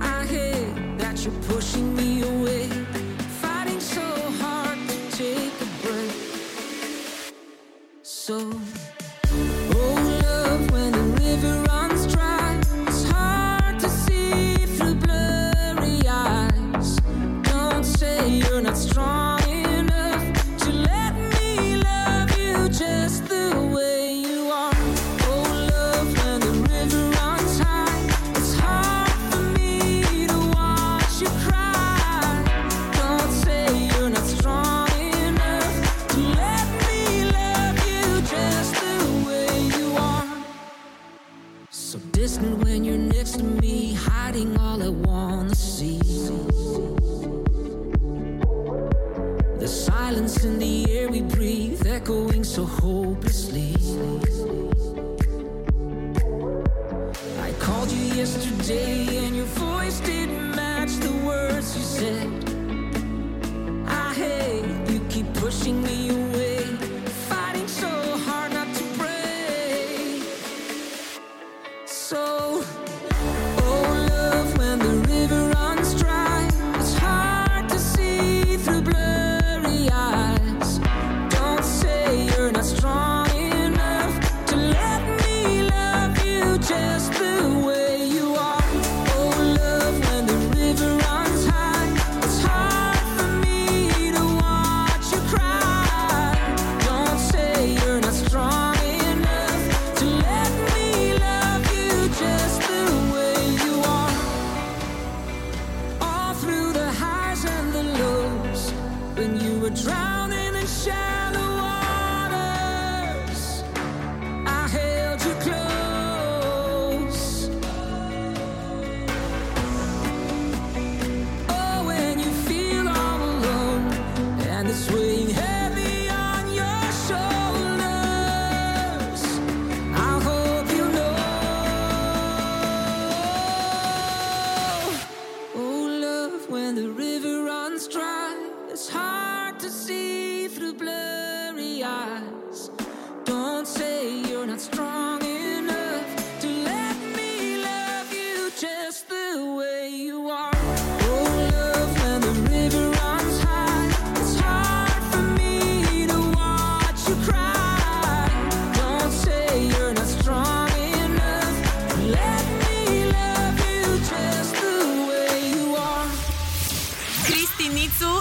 [0.00, 2.68] I hate that you're pushing me away,
[3.42, 4.06] fighting so
[4.40, 6.12] hard to take a break.
[8.00, 8.50] So,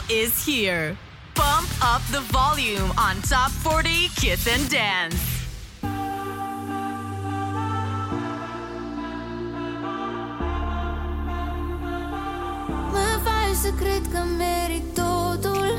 [0.10, 0.98] is here.
[1.36, 5.18] Bump up the volume on Top 40 Kiss and Dance.
[13.62, 15.78] Să cred că merit totul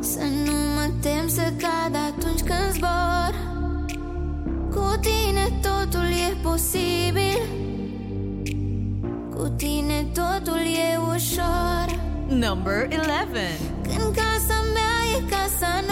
[0.00, 3.34] Să nu mă tem să cad atunci când zbor
[4.70, 7.40] Cu tine totul e posibil
[9.34, 11.83] Cu tine totul e ușor
[12.34, 13.58] Number 11.
[13.82, 14.64] Când casa
[15.30, 15.84] casa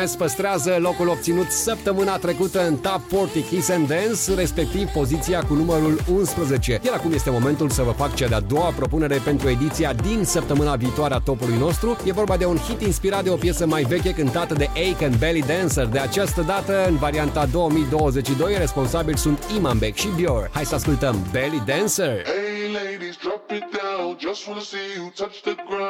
[0.00, 5.54] Gomez păstrează locul obținut săptămâna trecută în Top 40 Kiss and Dance, respectiv poziția cu
[5.54, 6.80] numărul 11.
[6.84, 10.76] Iar acum este momentul să vă fac cea de-a doua propunere pentru ediția din săptămâna
[10.76, 11.96] viitoare a topului nostru.
[12.04, 15.16] E vorba de un hit inspirat de o piesă mai veche cântată de Ake and
[15.16, 15.86] Belly Dancer.
[15.86, 20.50] De această dată, în varianta 2022, responsabili sunt Imanbek și Bjor.
[20.52, 22.22] Hai să ascultăm Belly Dancer!
[22.24, 25.89] Hey ladies, drop it down, just wanna see you touch the ground.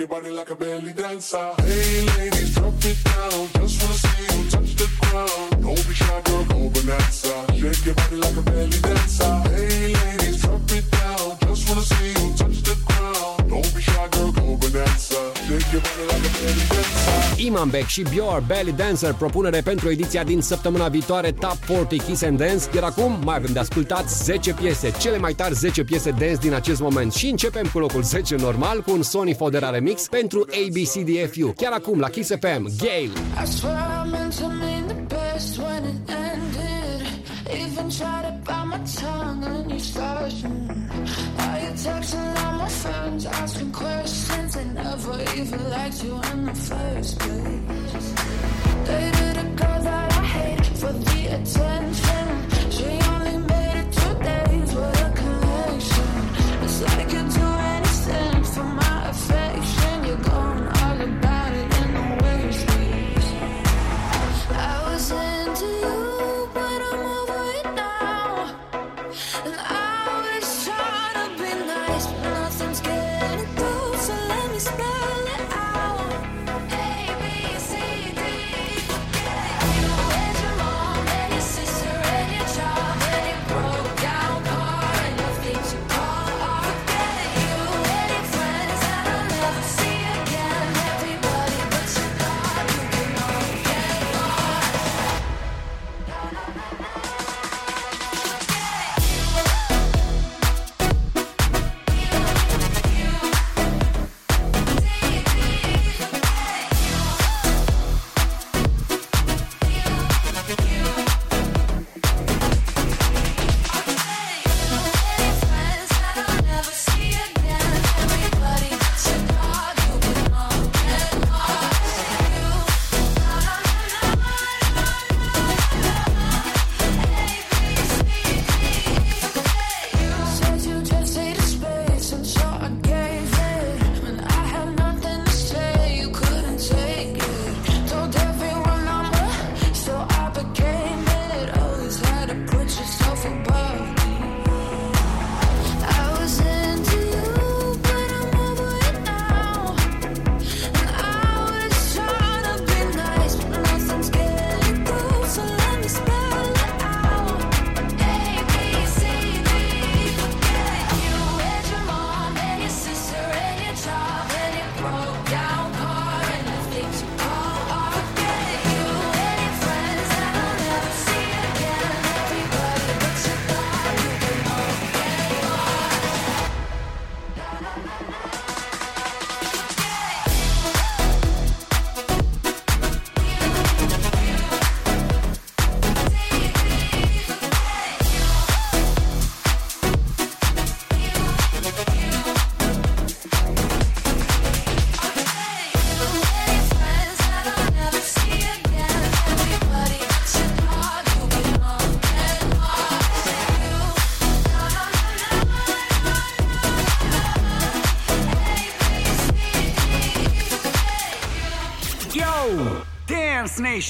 [0.00, 0.29] que van
[17.90, 22.64] și Bior, Belly Dancer, propunere pentru ediția din săptămâna viitoare Top 40 Kiss and Dance,
[22.74, 26.52] iar acum mai avem de ascultat 10 piese, cele mai tari 10 piese dance din
[26.52, 31.52] acest moment și începem cu locul 10 normal cu un Sony Fodera remix pentru ABCDFU.
[31.56, 33.89] Chiar acum la Kiss FM, Gale!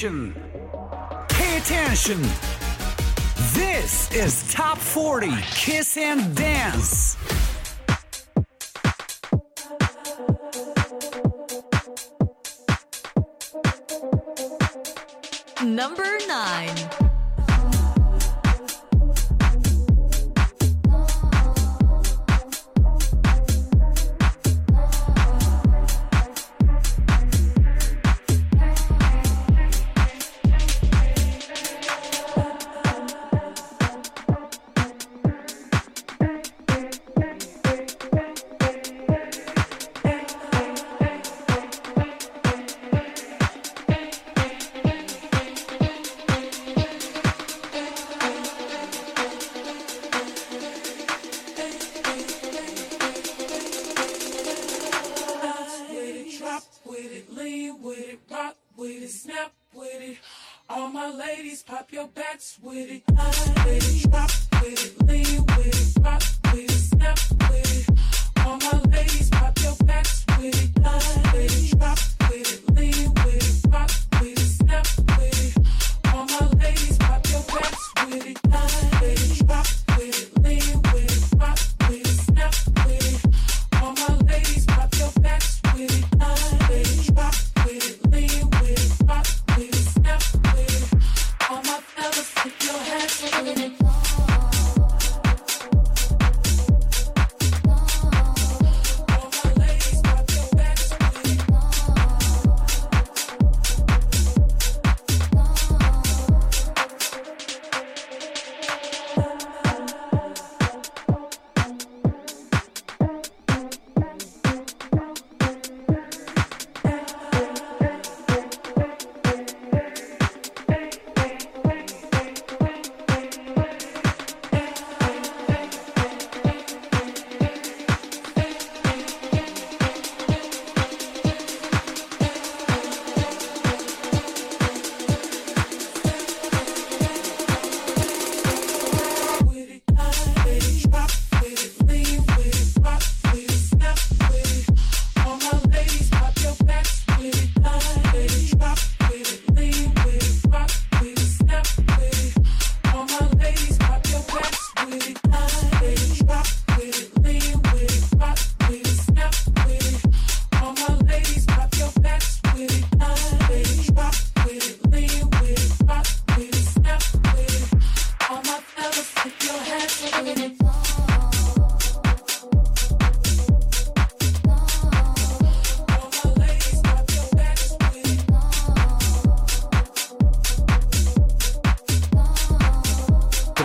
[0.01, 0.33] Station.
[1.29, 2.21] Pay attention.
[3.53, 6.35] This is Top 40 Kiss and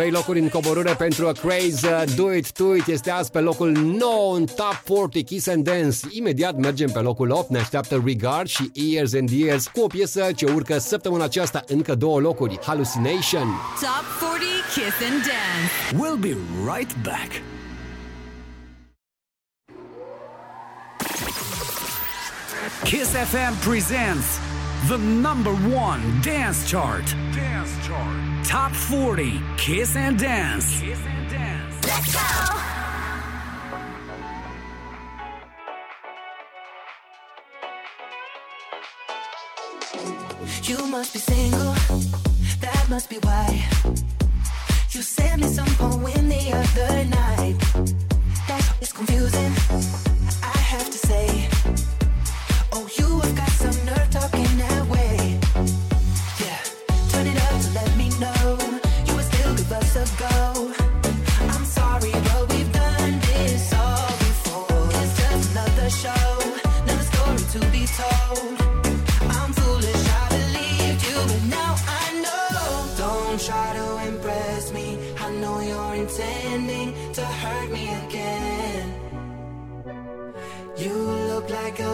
[0.07, 1.89] 3 locuri în coborâre pentru A Craze.
[1.89, 5.65] Uh, Do It, Do It este azi pe locul 9 în Top 40 Kiss and
[5.65, 5.97] Dance.
[6.11, 10.27] Imediat mergem pe locul 8, ne așteaptă Regard și ears and ears cu o piesă
[10.37, 13.47] ce urcă săptămâna aceasta încă două locuri, Hallucination.
[13.81, 15.73] Top 40 Kiss and Dance.
[15.93, 16.37] We'll be
[16.77, 17.31] right back.
[22.85, 24.39] Kiss FM presents
[24.89, 25.53] the number
[25.87, 27.05] one dance chart.
[27.35, 28.36] Dance chart.
[28.47, 30.81] Top 40 Kiss and Dance.
[30.81, 31.75] Kiss and Dance.
[31.85, 32.21] Let's go.
[40.63, 41.75] You must be single,
[42.61, 43.65] that must be why.
[44.91, 47.57] You sent me some poem the other night.
[48.47, 49.53] That is confusing,
[50.43, 51.49] I have to say.
[52.73, 53.56] Oh, you have got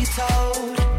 [0.00, 0.89] Be told.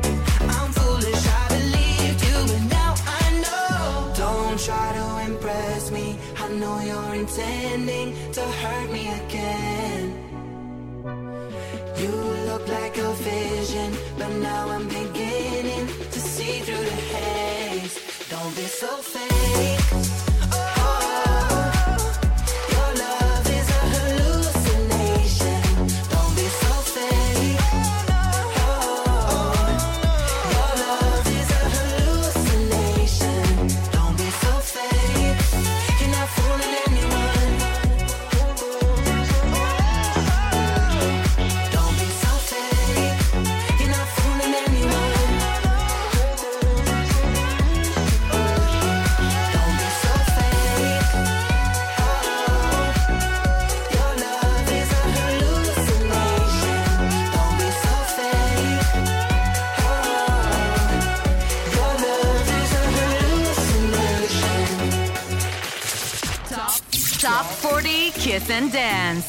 [68.32, 69.28] Kiss and Dance.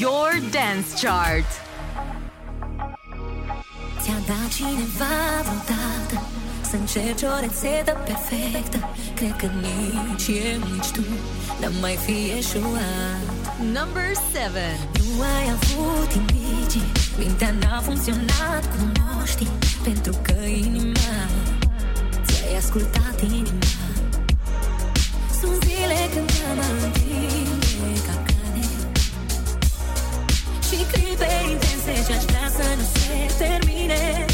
[0.00, 1.50] Your dance chart.
[4.02, 5.14] Ți-a dat cineva
[5.46, 6.16] vreodată
[6.70, 8.78] Să încerci o rețetă perfectă
[9.14, 11.02] Cred că nici eu, nici tu
[11.60, 13.24] N-am mai fi eșuat
[13.76, 19.50] Number 7 Nu ai avut indicii Mintea n-a funcționat cum o știi
[19.84, 21.14] Pentru că inima
[22.26, 23.72] Ți-ai ascultat inima
[25.40, 27.37] Sunt zile când te-am întinde
[28.06, 28.64] ca cane.
[30.68, 34.27] Și clipe intense ce-aș vrea să nu se termine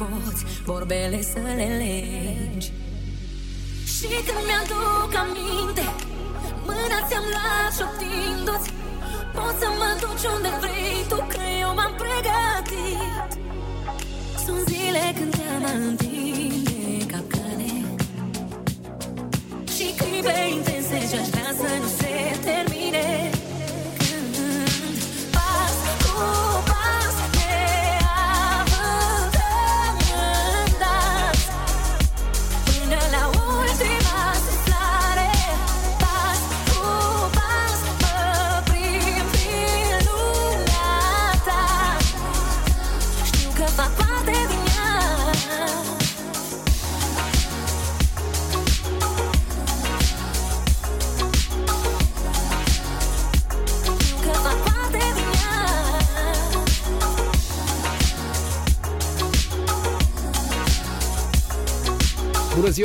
[0.00, 2.72] poți Vorbele să le legi.
[3.94, 5.86] Și când mi-aduc aminte
[6.66, 8.70] Mâna ți-am luat șoptindu-ți
[9.36, 13.28] Poți să mă duci unde vrei Tu că eu m-am pregătit.
[14.44, 16.15] Sunt zile când te-am întinde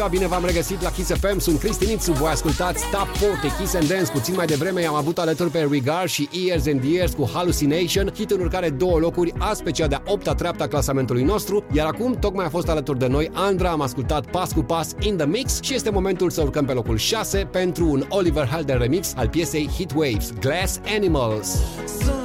[0.01, 3.73] ziua, bine v-am regăsit la Kiss FM, sunt Cristi Nițu, voi ascultați Top 40 Kiss
[3.73, 4.11] and Dance.
[4.11, 8.41] Puțin mai devreme i-am avut alături pe Regard și Years and Years cu Hallucination, hitul
[8.41, 12.45] în care două locuri, azi cea de-a opta treaptă a clasamentului nostru, iar acum tocmai
[12.45, 15.73] a fost alături de noi Andra, am ascultat pas cu pas In The Mix și
[15.73, 19.91] este momentul să urcăm pe locul 6 pentru un Oliver Halder remix al piesei Heat
[19.95, 21.57] Waves, Glass Animals.
[21.85, 22.20] Sometimes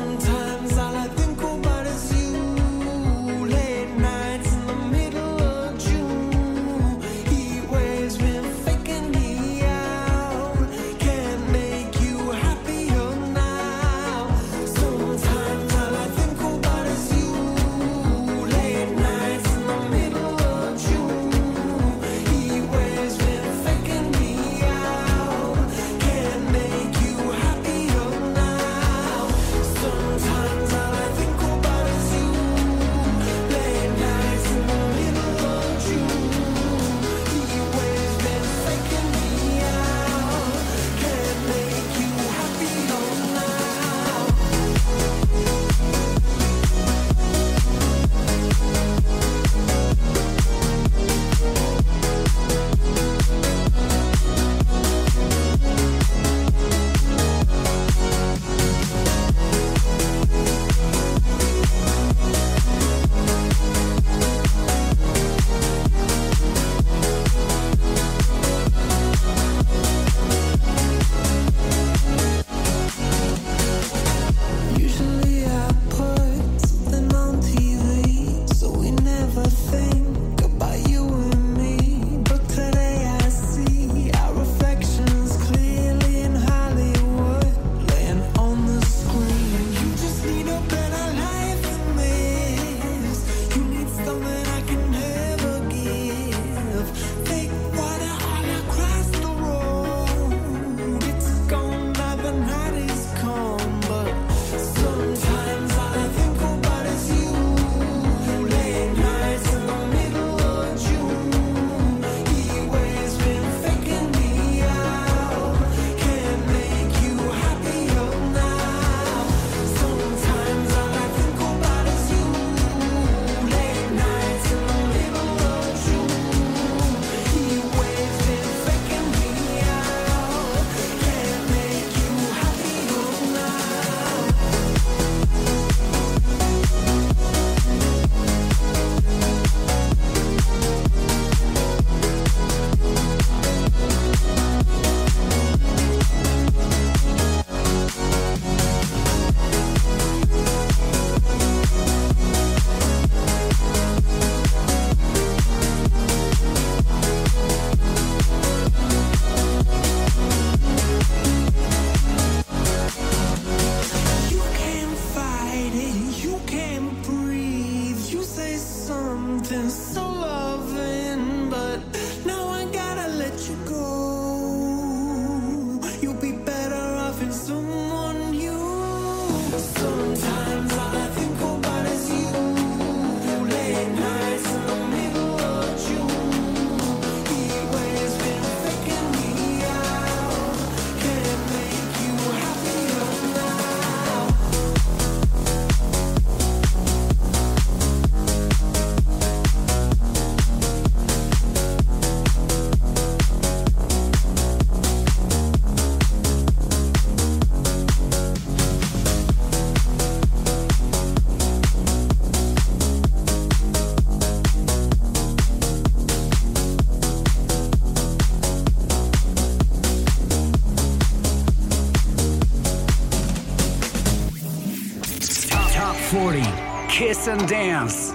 [227.07, 228.06] kiss and dance.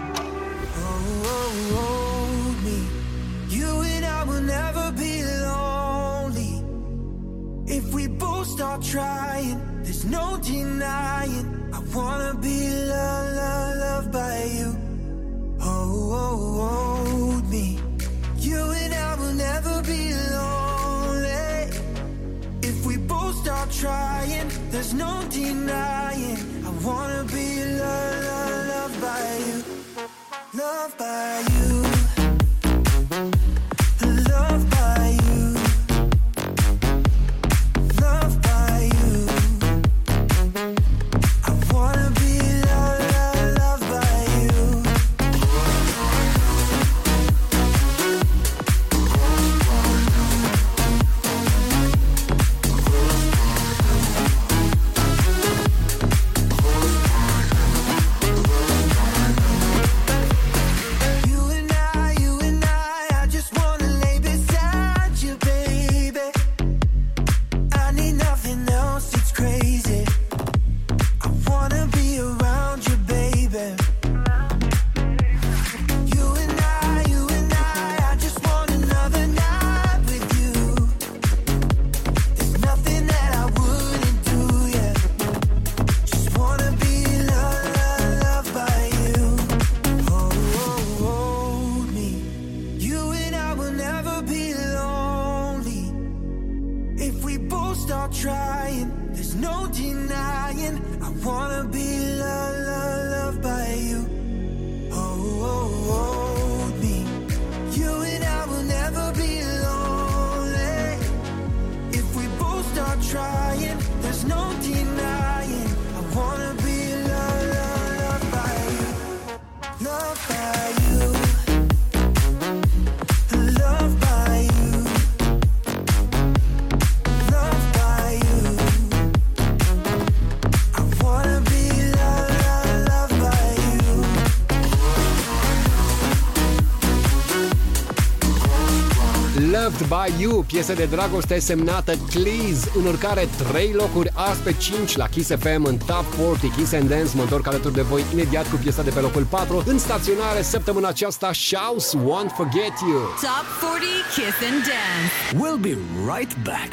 [139.92, 145.08] By you, piesă de dragoste semnată Cleese, în urcare 3 locuri azi pe 5 la
[145.08, 147.10] Kiss FM în Top 40 Kiss and Dance.
[147.16, 149.64] Mă întorc alături de voi imediat cu piesa de pe locul 4.
[149.66, 153.00] În staționare săptămâna aceasta, Shouts Won't Forget You.
[153.00, 155.12] Top 40 Kiss and Dance.
[155.44, 155.78] We'll be
[156.14, 156.72] right back.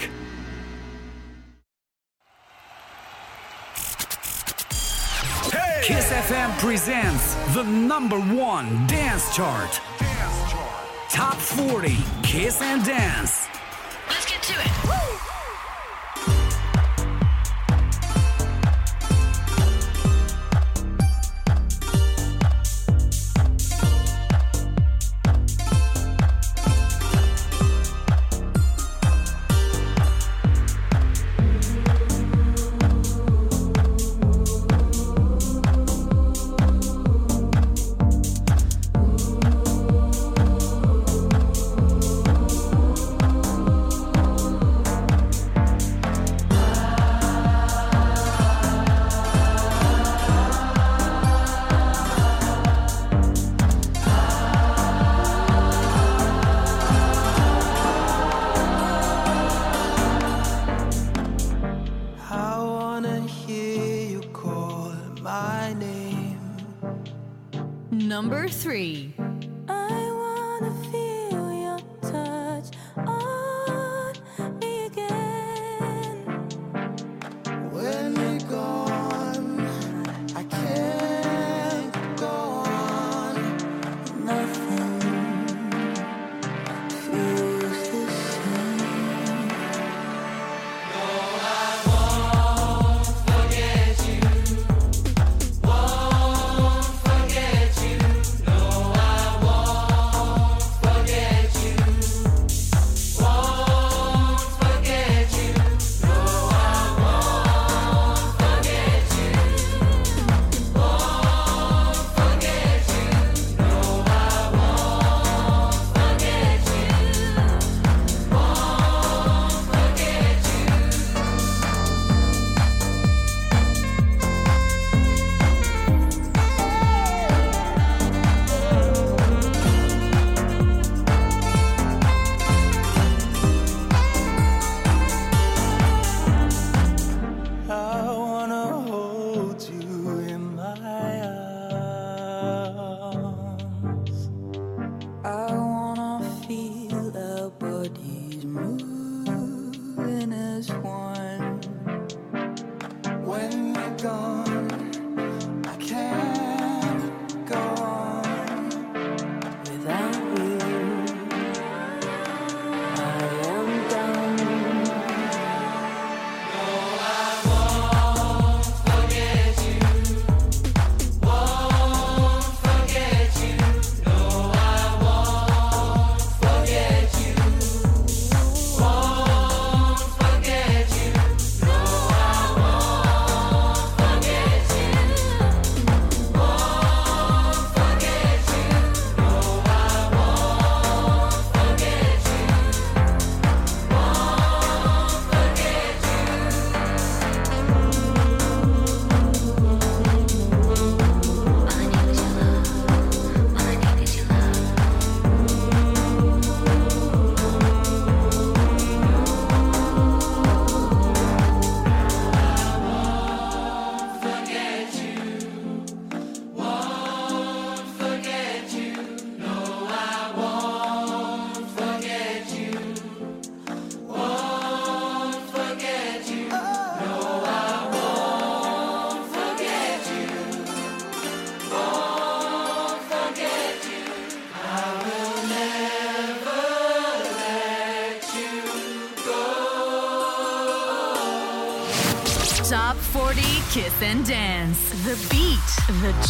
[5.51, 5.95] Hey!
[5.95, 7.25] Kiss FM presents
[7.55, 8.19] the number
[8.53, 9.98] one dance chart.
[11.19, 13.38] Top 40 Kiss and Dance.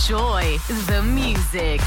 [0.08, 0.56] Enjoy
[0.86, 1.82] the music.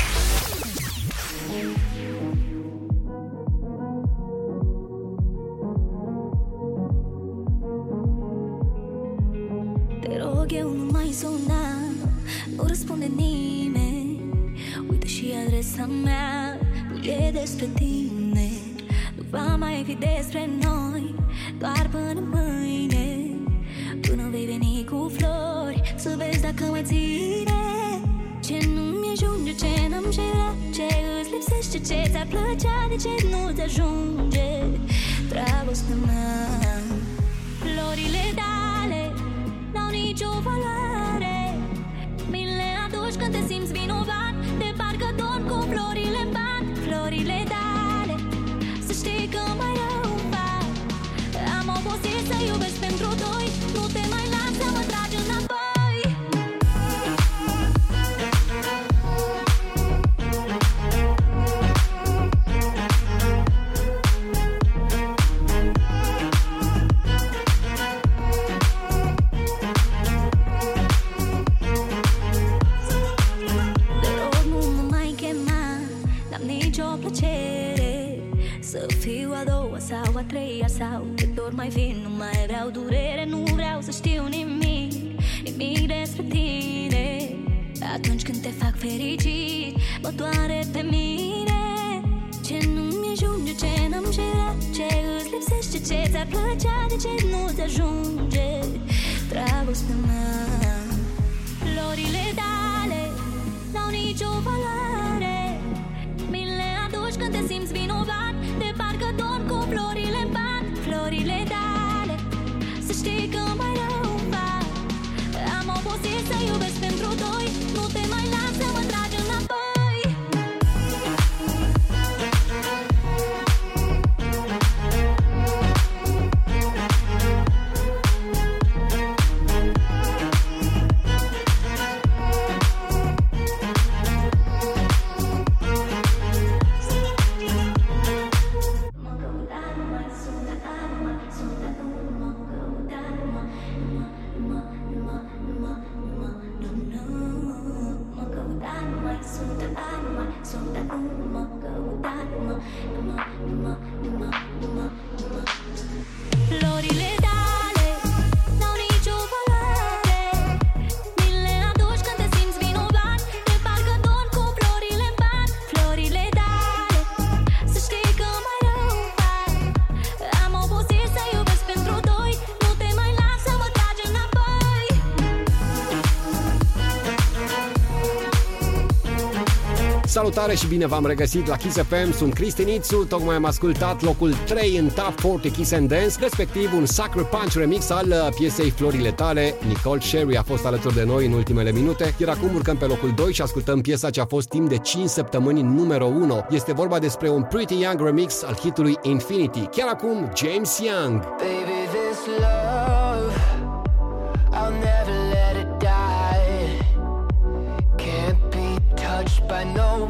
[180.21, 184.33] Salutare și bine v-am regăsit la Kiss FM, sunt Cristi Nițu, tocmai am ascultat locul
[184.33, 188.69] 3 în Top 40 Kiss and Dance, respectiv un Sacre Punch remix al uh, piesei
[188.69, 189.55] Florile tale.
[189.67, 193.11] Nicole Sherry a fost alături de noi în ultimele minute, iar acum urcăm pe locul
[193.15, 196.45] 2 și ascultăm piesa ce a fost timp de 5 săptămâni numero 1.
[196.49, 199.65] Este vorba despre un Pretty Young remix al hitului Infinity.
[199.65, 201.19] Chiar acum, James Young.
[201.19, 202.60] Baby, this love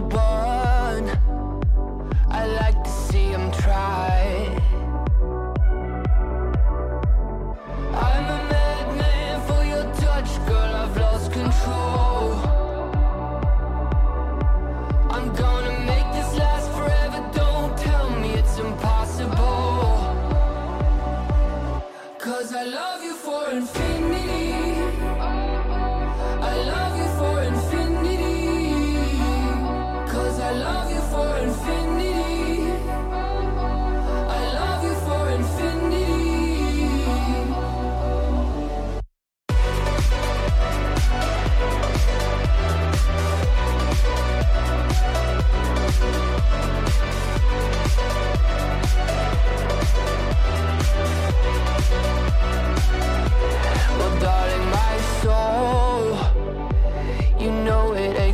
[0.01, 1.07] one.
[2.29, 4.17] I like to see him try.
[8.09, 10.71] I'm a madman for your touch, girl.
[10.83, 12.31] I've lost control.
[15.15, 17.19] I'm gonna make this last forever.
[17.33, 19.37] Don't tell me it's impossible.
[22.19, 23.90] Cause I love you for infinity.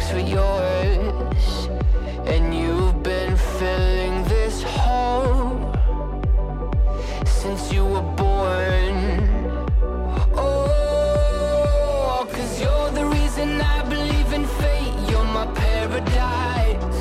[0.09, 1.67] For yours,
[2.25, 5.59] and you've been filling this hole
[7.25, 8.95] since you were born.
[10.34, 16.99] Oh, cause you're the reason I believe in fate, you're my paradise.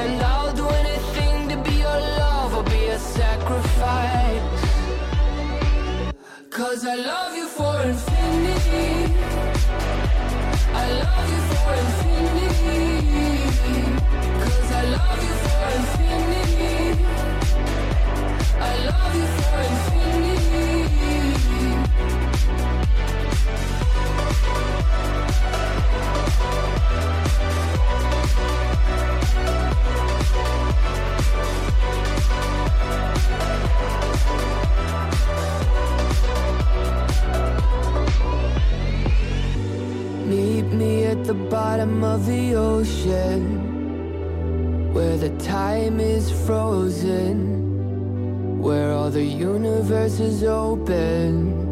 [0.00, 4.64] And I'll do anything to be your love or be a sacrifice.
[6.50, 8.97] Cause I love you for infinity.
[40.28, 43.67] Meet me at the bottom of the ocean
[44.98, 47.38] Where the time is frozen
[48.60, 51.67] Where all the universe is open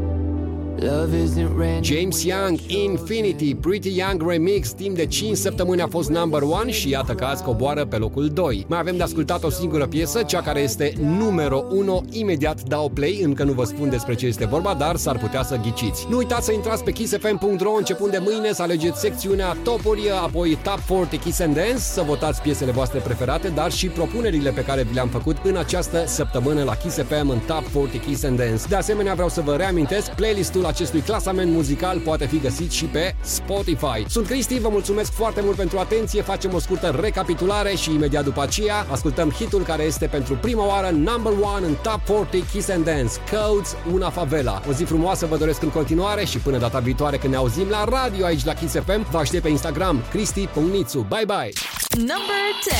[1.82, 6.88] James Young, Infinity, Pretty Young Remix, timp de 5 săptămâni a fost number 1 și
[6.88, 8.64] iată că azi coboară pe locul 2.
[8.68, 13.20] Mai avem de ascultat o singură piesă, cea care este numero 1, imediat dau play,
[13.24, 16.06] încă nu vă spun despre ce este vorba, dar s-ar putea să ghiciți.
[16.10, 20.80] Nu uitați să intrați pe kissfm.ro începând de mâine, să alegeți secțiunea topuri, apoi Top
[20.80, 24.94] 40 Kiss and Dance, să votați piesele voastre preferate, dar și propunerile pe care vi
[24.94, 28.62] le-am făcut în această săptămână la Kiss FM în Top 40 Kiss and Dance.
[28.68, 33.14] De asemenea, vreau să vă reamintesc, playlistul acestui clasament muzical poate fi găsit și pe
[33.20, 34.04] Spotify.
[34.08, 38.42] Sunt Cristi, vă mulțumesc foarte mult pentru atenție, facem o scurtă recapitulare și imediat după
[38.42, 42.84] aceea ascultăm hitul care este pentru prima oară number one în Top 40 Kiss and
[42.84, 44.62] Dance, Codes Una Favela.
[44.68, 47.84] O zi frumoasă vă doresc în continuare și până data viitoare când ne auzim la
[47.84, 51.06] radio aici la Kiss FM, vă aștept pe Instagram, cristi.nițu.
[51.08, 51.52] Bye bye!
[51.96, 52.76] Number 10.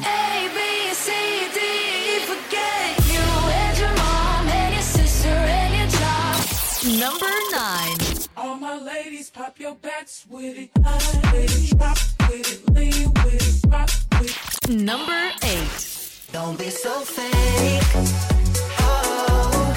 [0.00, 0.58] A, B,
[1.04, 1.06] C,
[7.00, 7.96] Number 9.
[8.36, 10.70] All my ladies, pop your backs with it.
[10.84, 11.96] High with drop
[12.28, 13.90] with it, lean with it, rock
[14.20, 14.68] with it.
[14.68, 16.28] Number 8.
[16.30, 17.82] Don't be so fake.
[18.80, 19.74] Oh,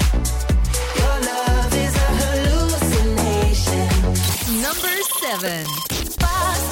[1.00, 2.14] your love is a.
[4.60, 5.64] Number 7.
[6.20, 6.62] Vas,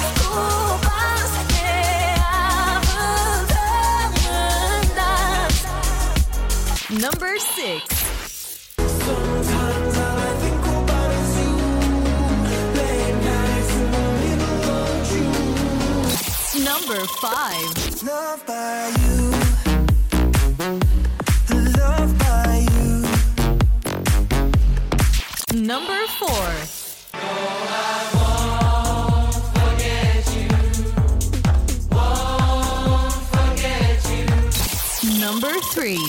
[16.85, 18.03] Number five.
[18.03, 19.31] Love by you.
[21.77, 23.07] Love by you.
[25.61, 26.43] Number four.
[35.19, 36.03] Number three.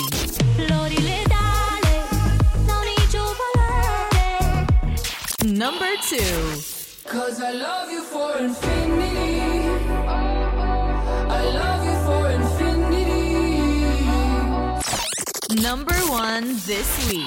[5.44, 6.62] Number two.
[7.06, 9.93] Cause I love you for infinity.
[15.65, 17.24] Number 1 this week.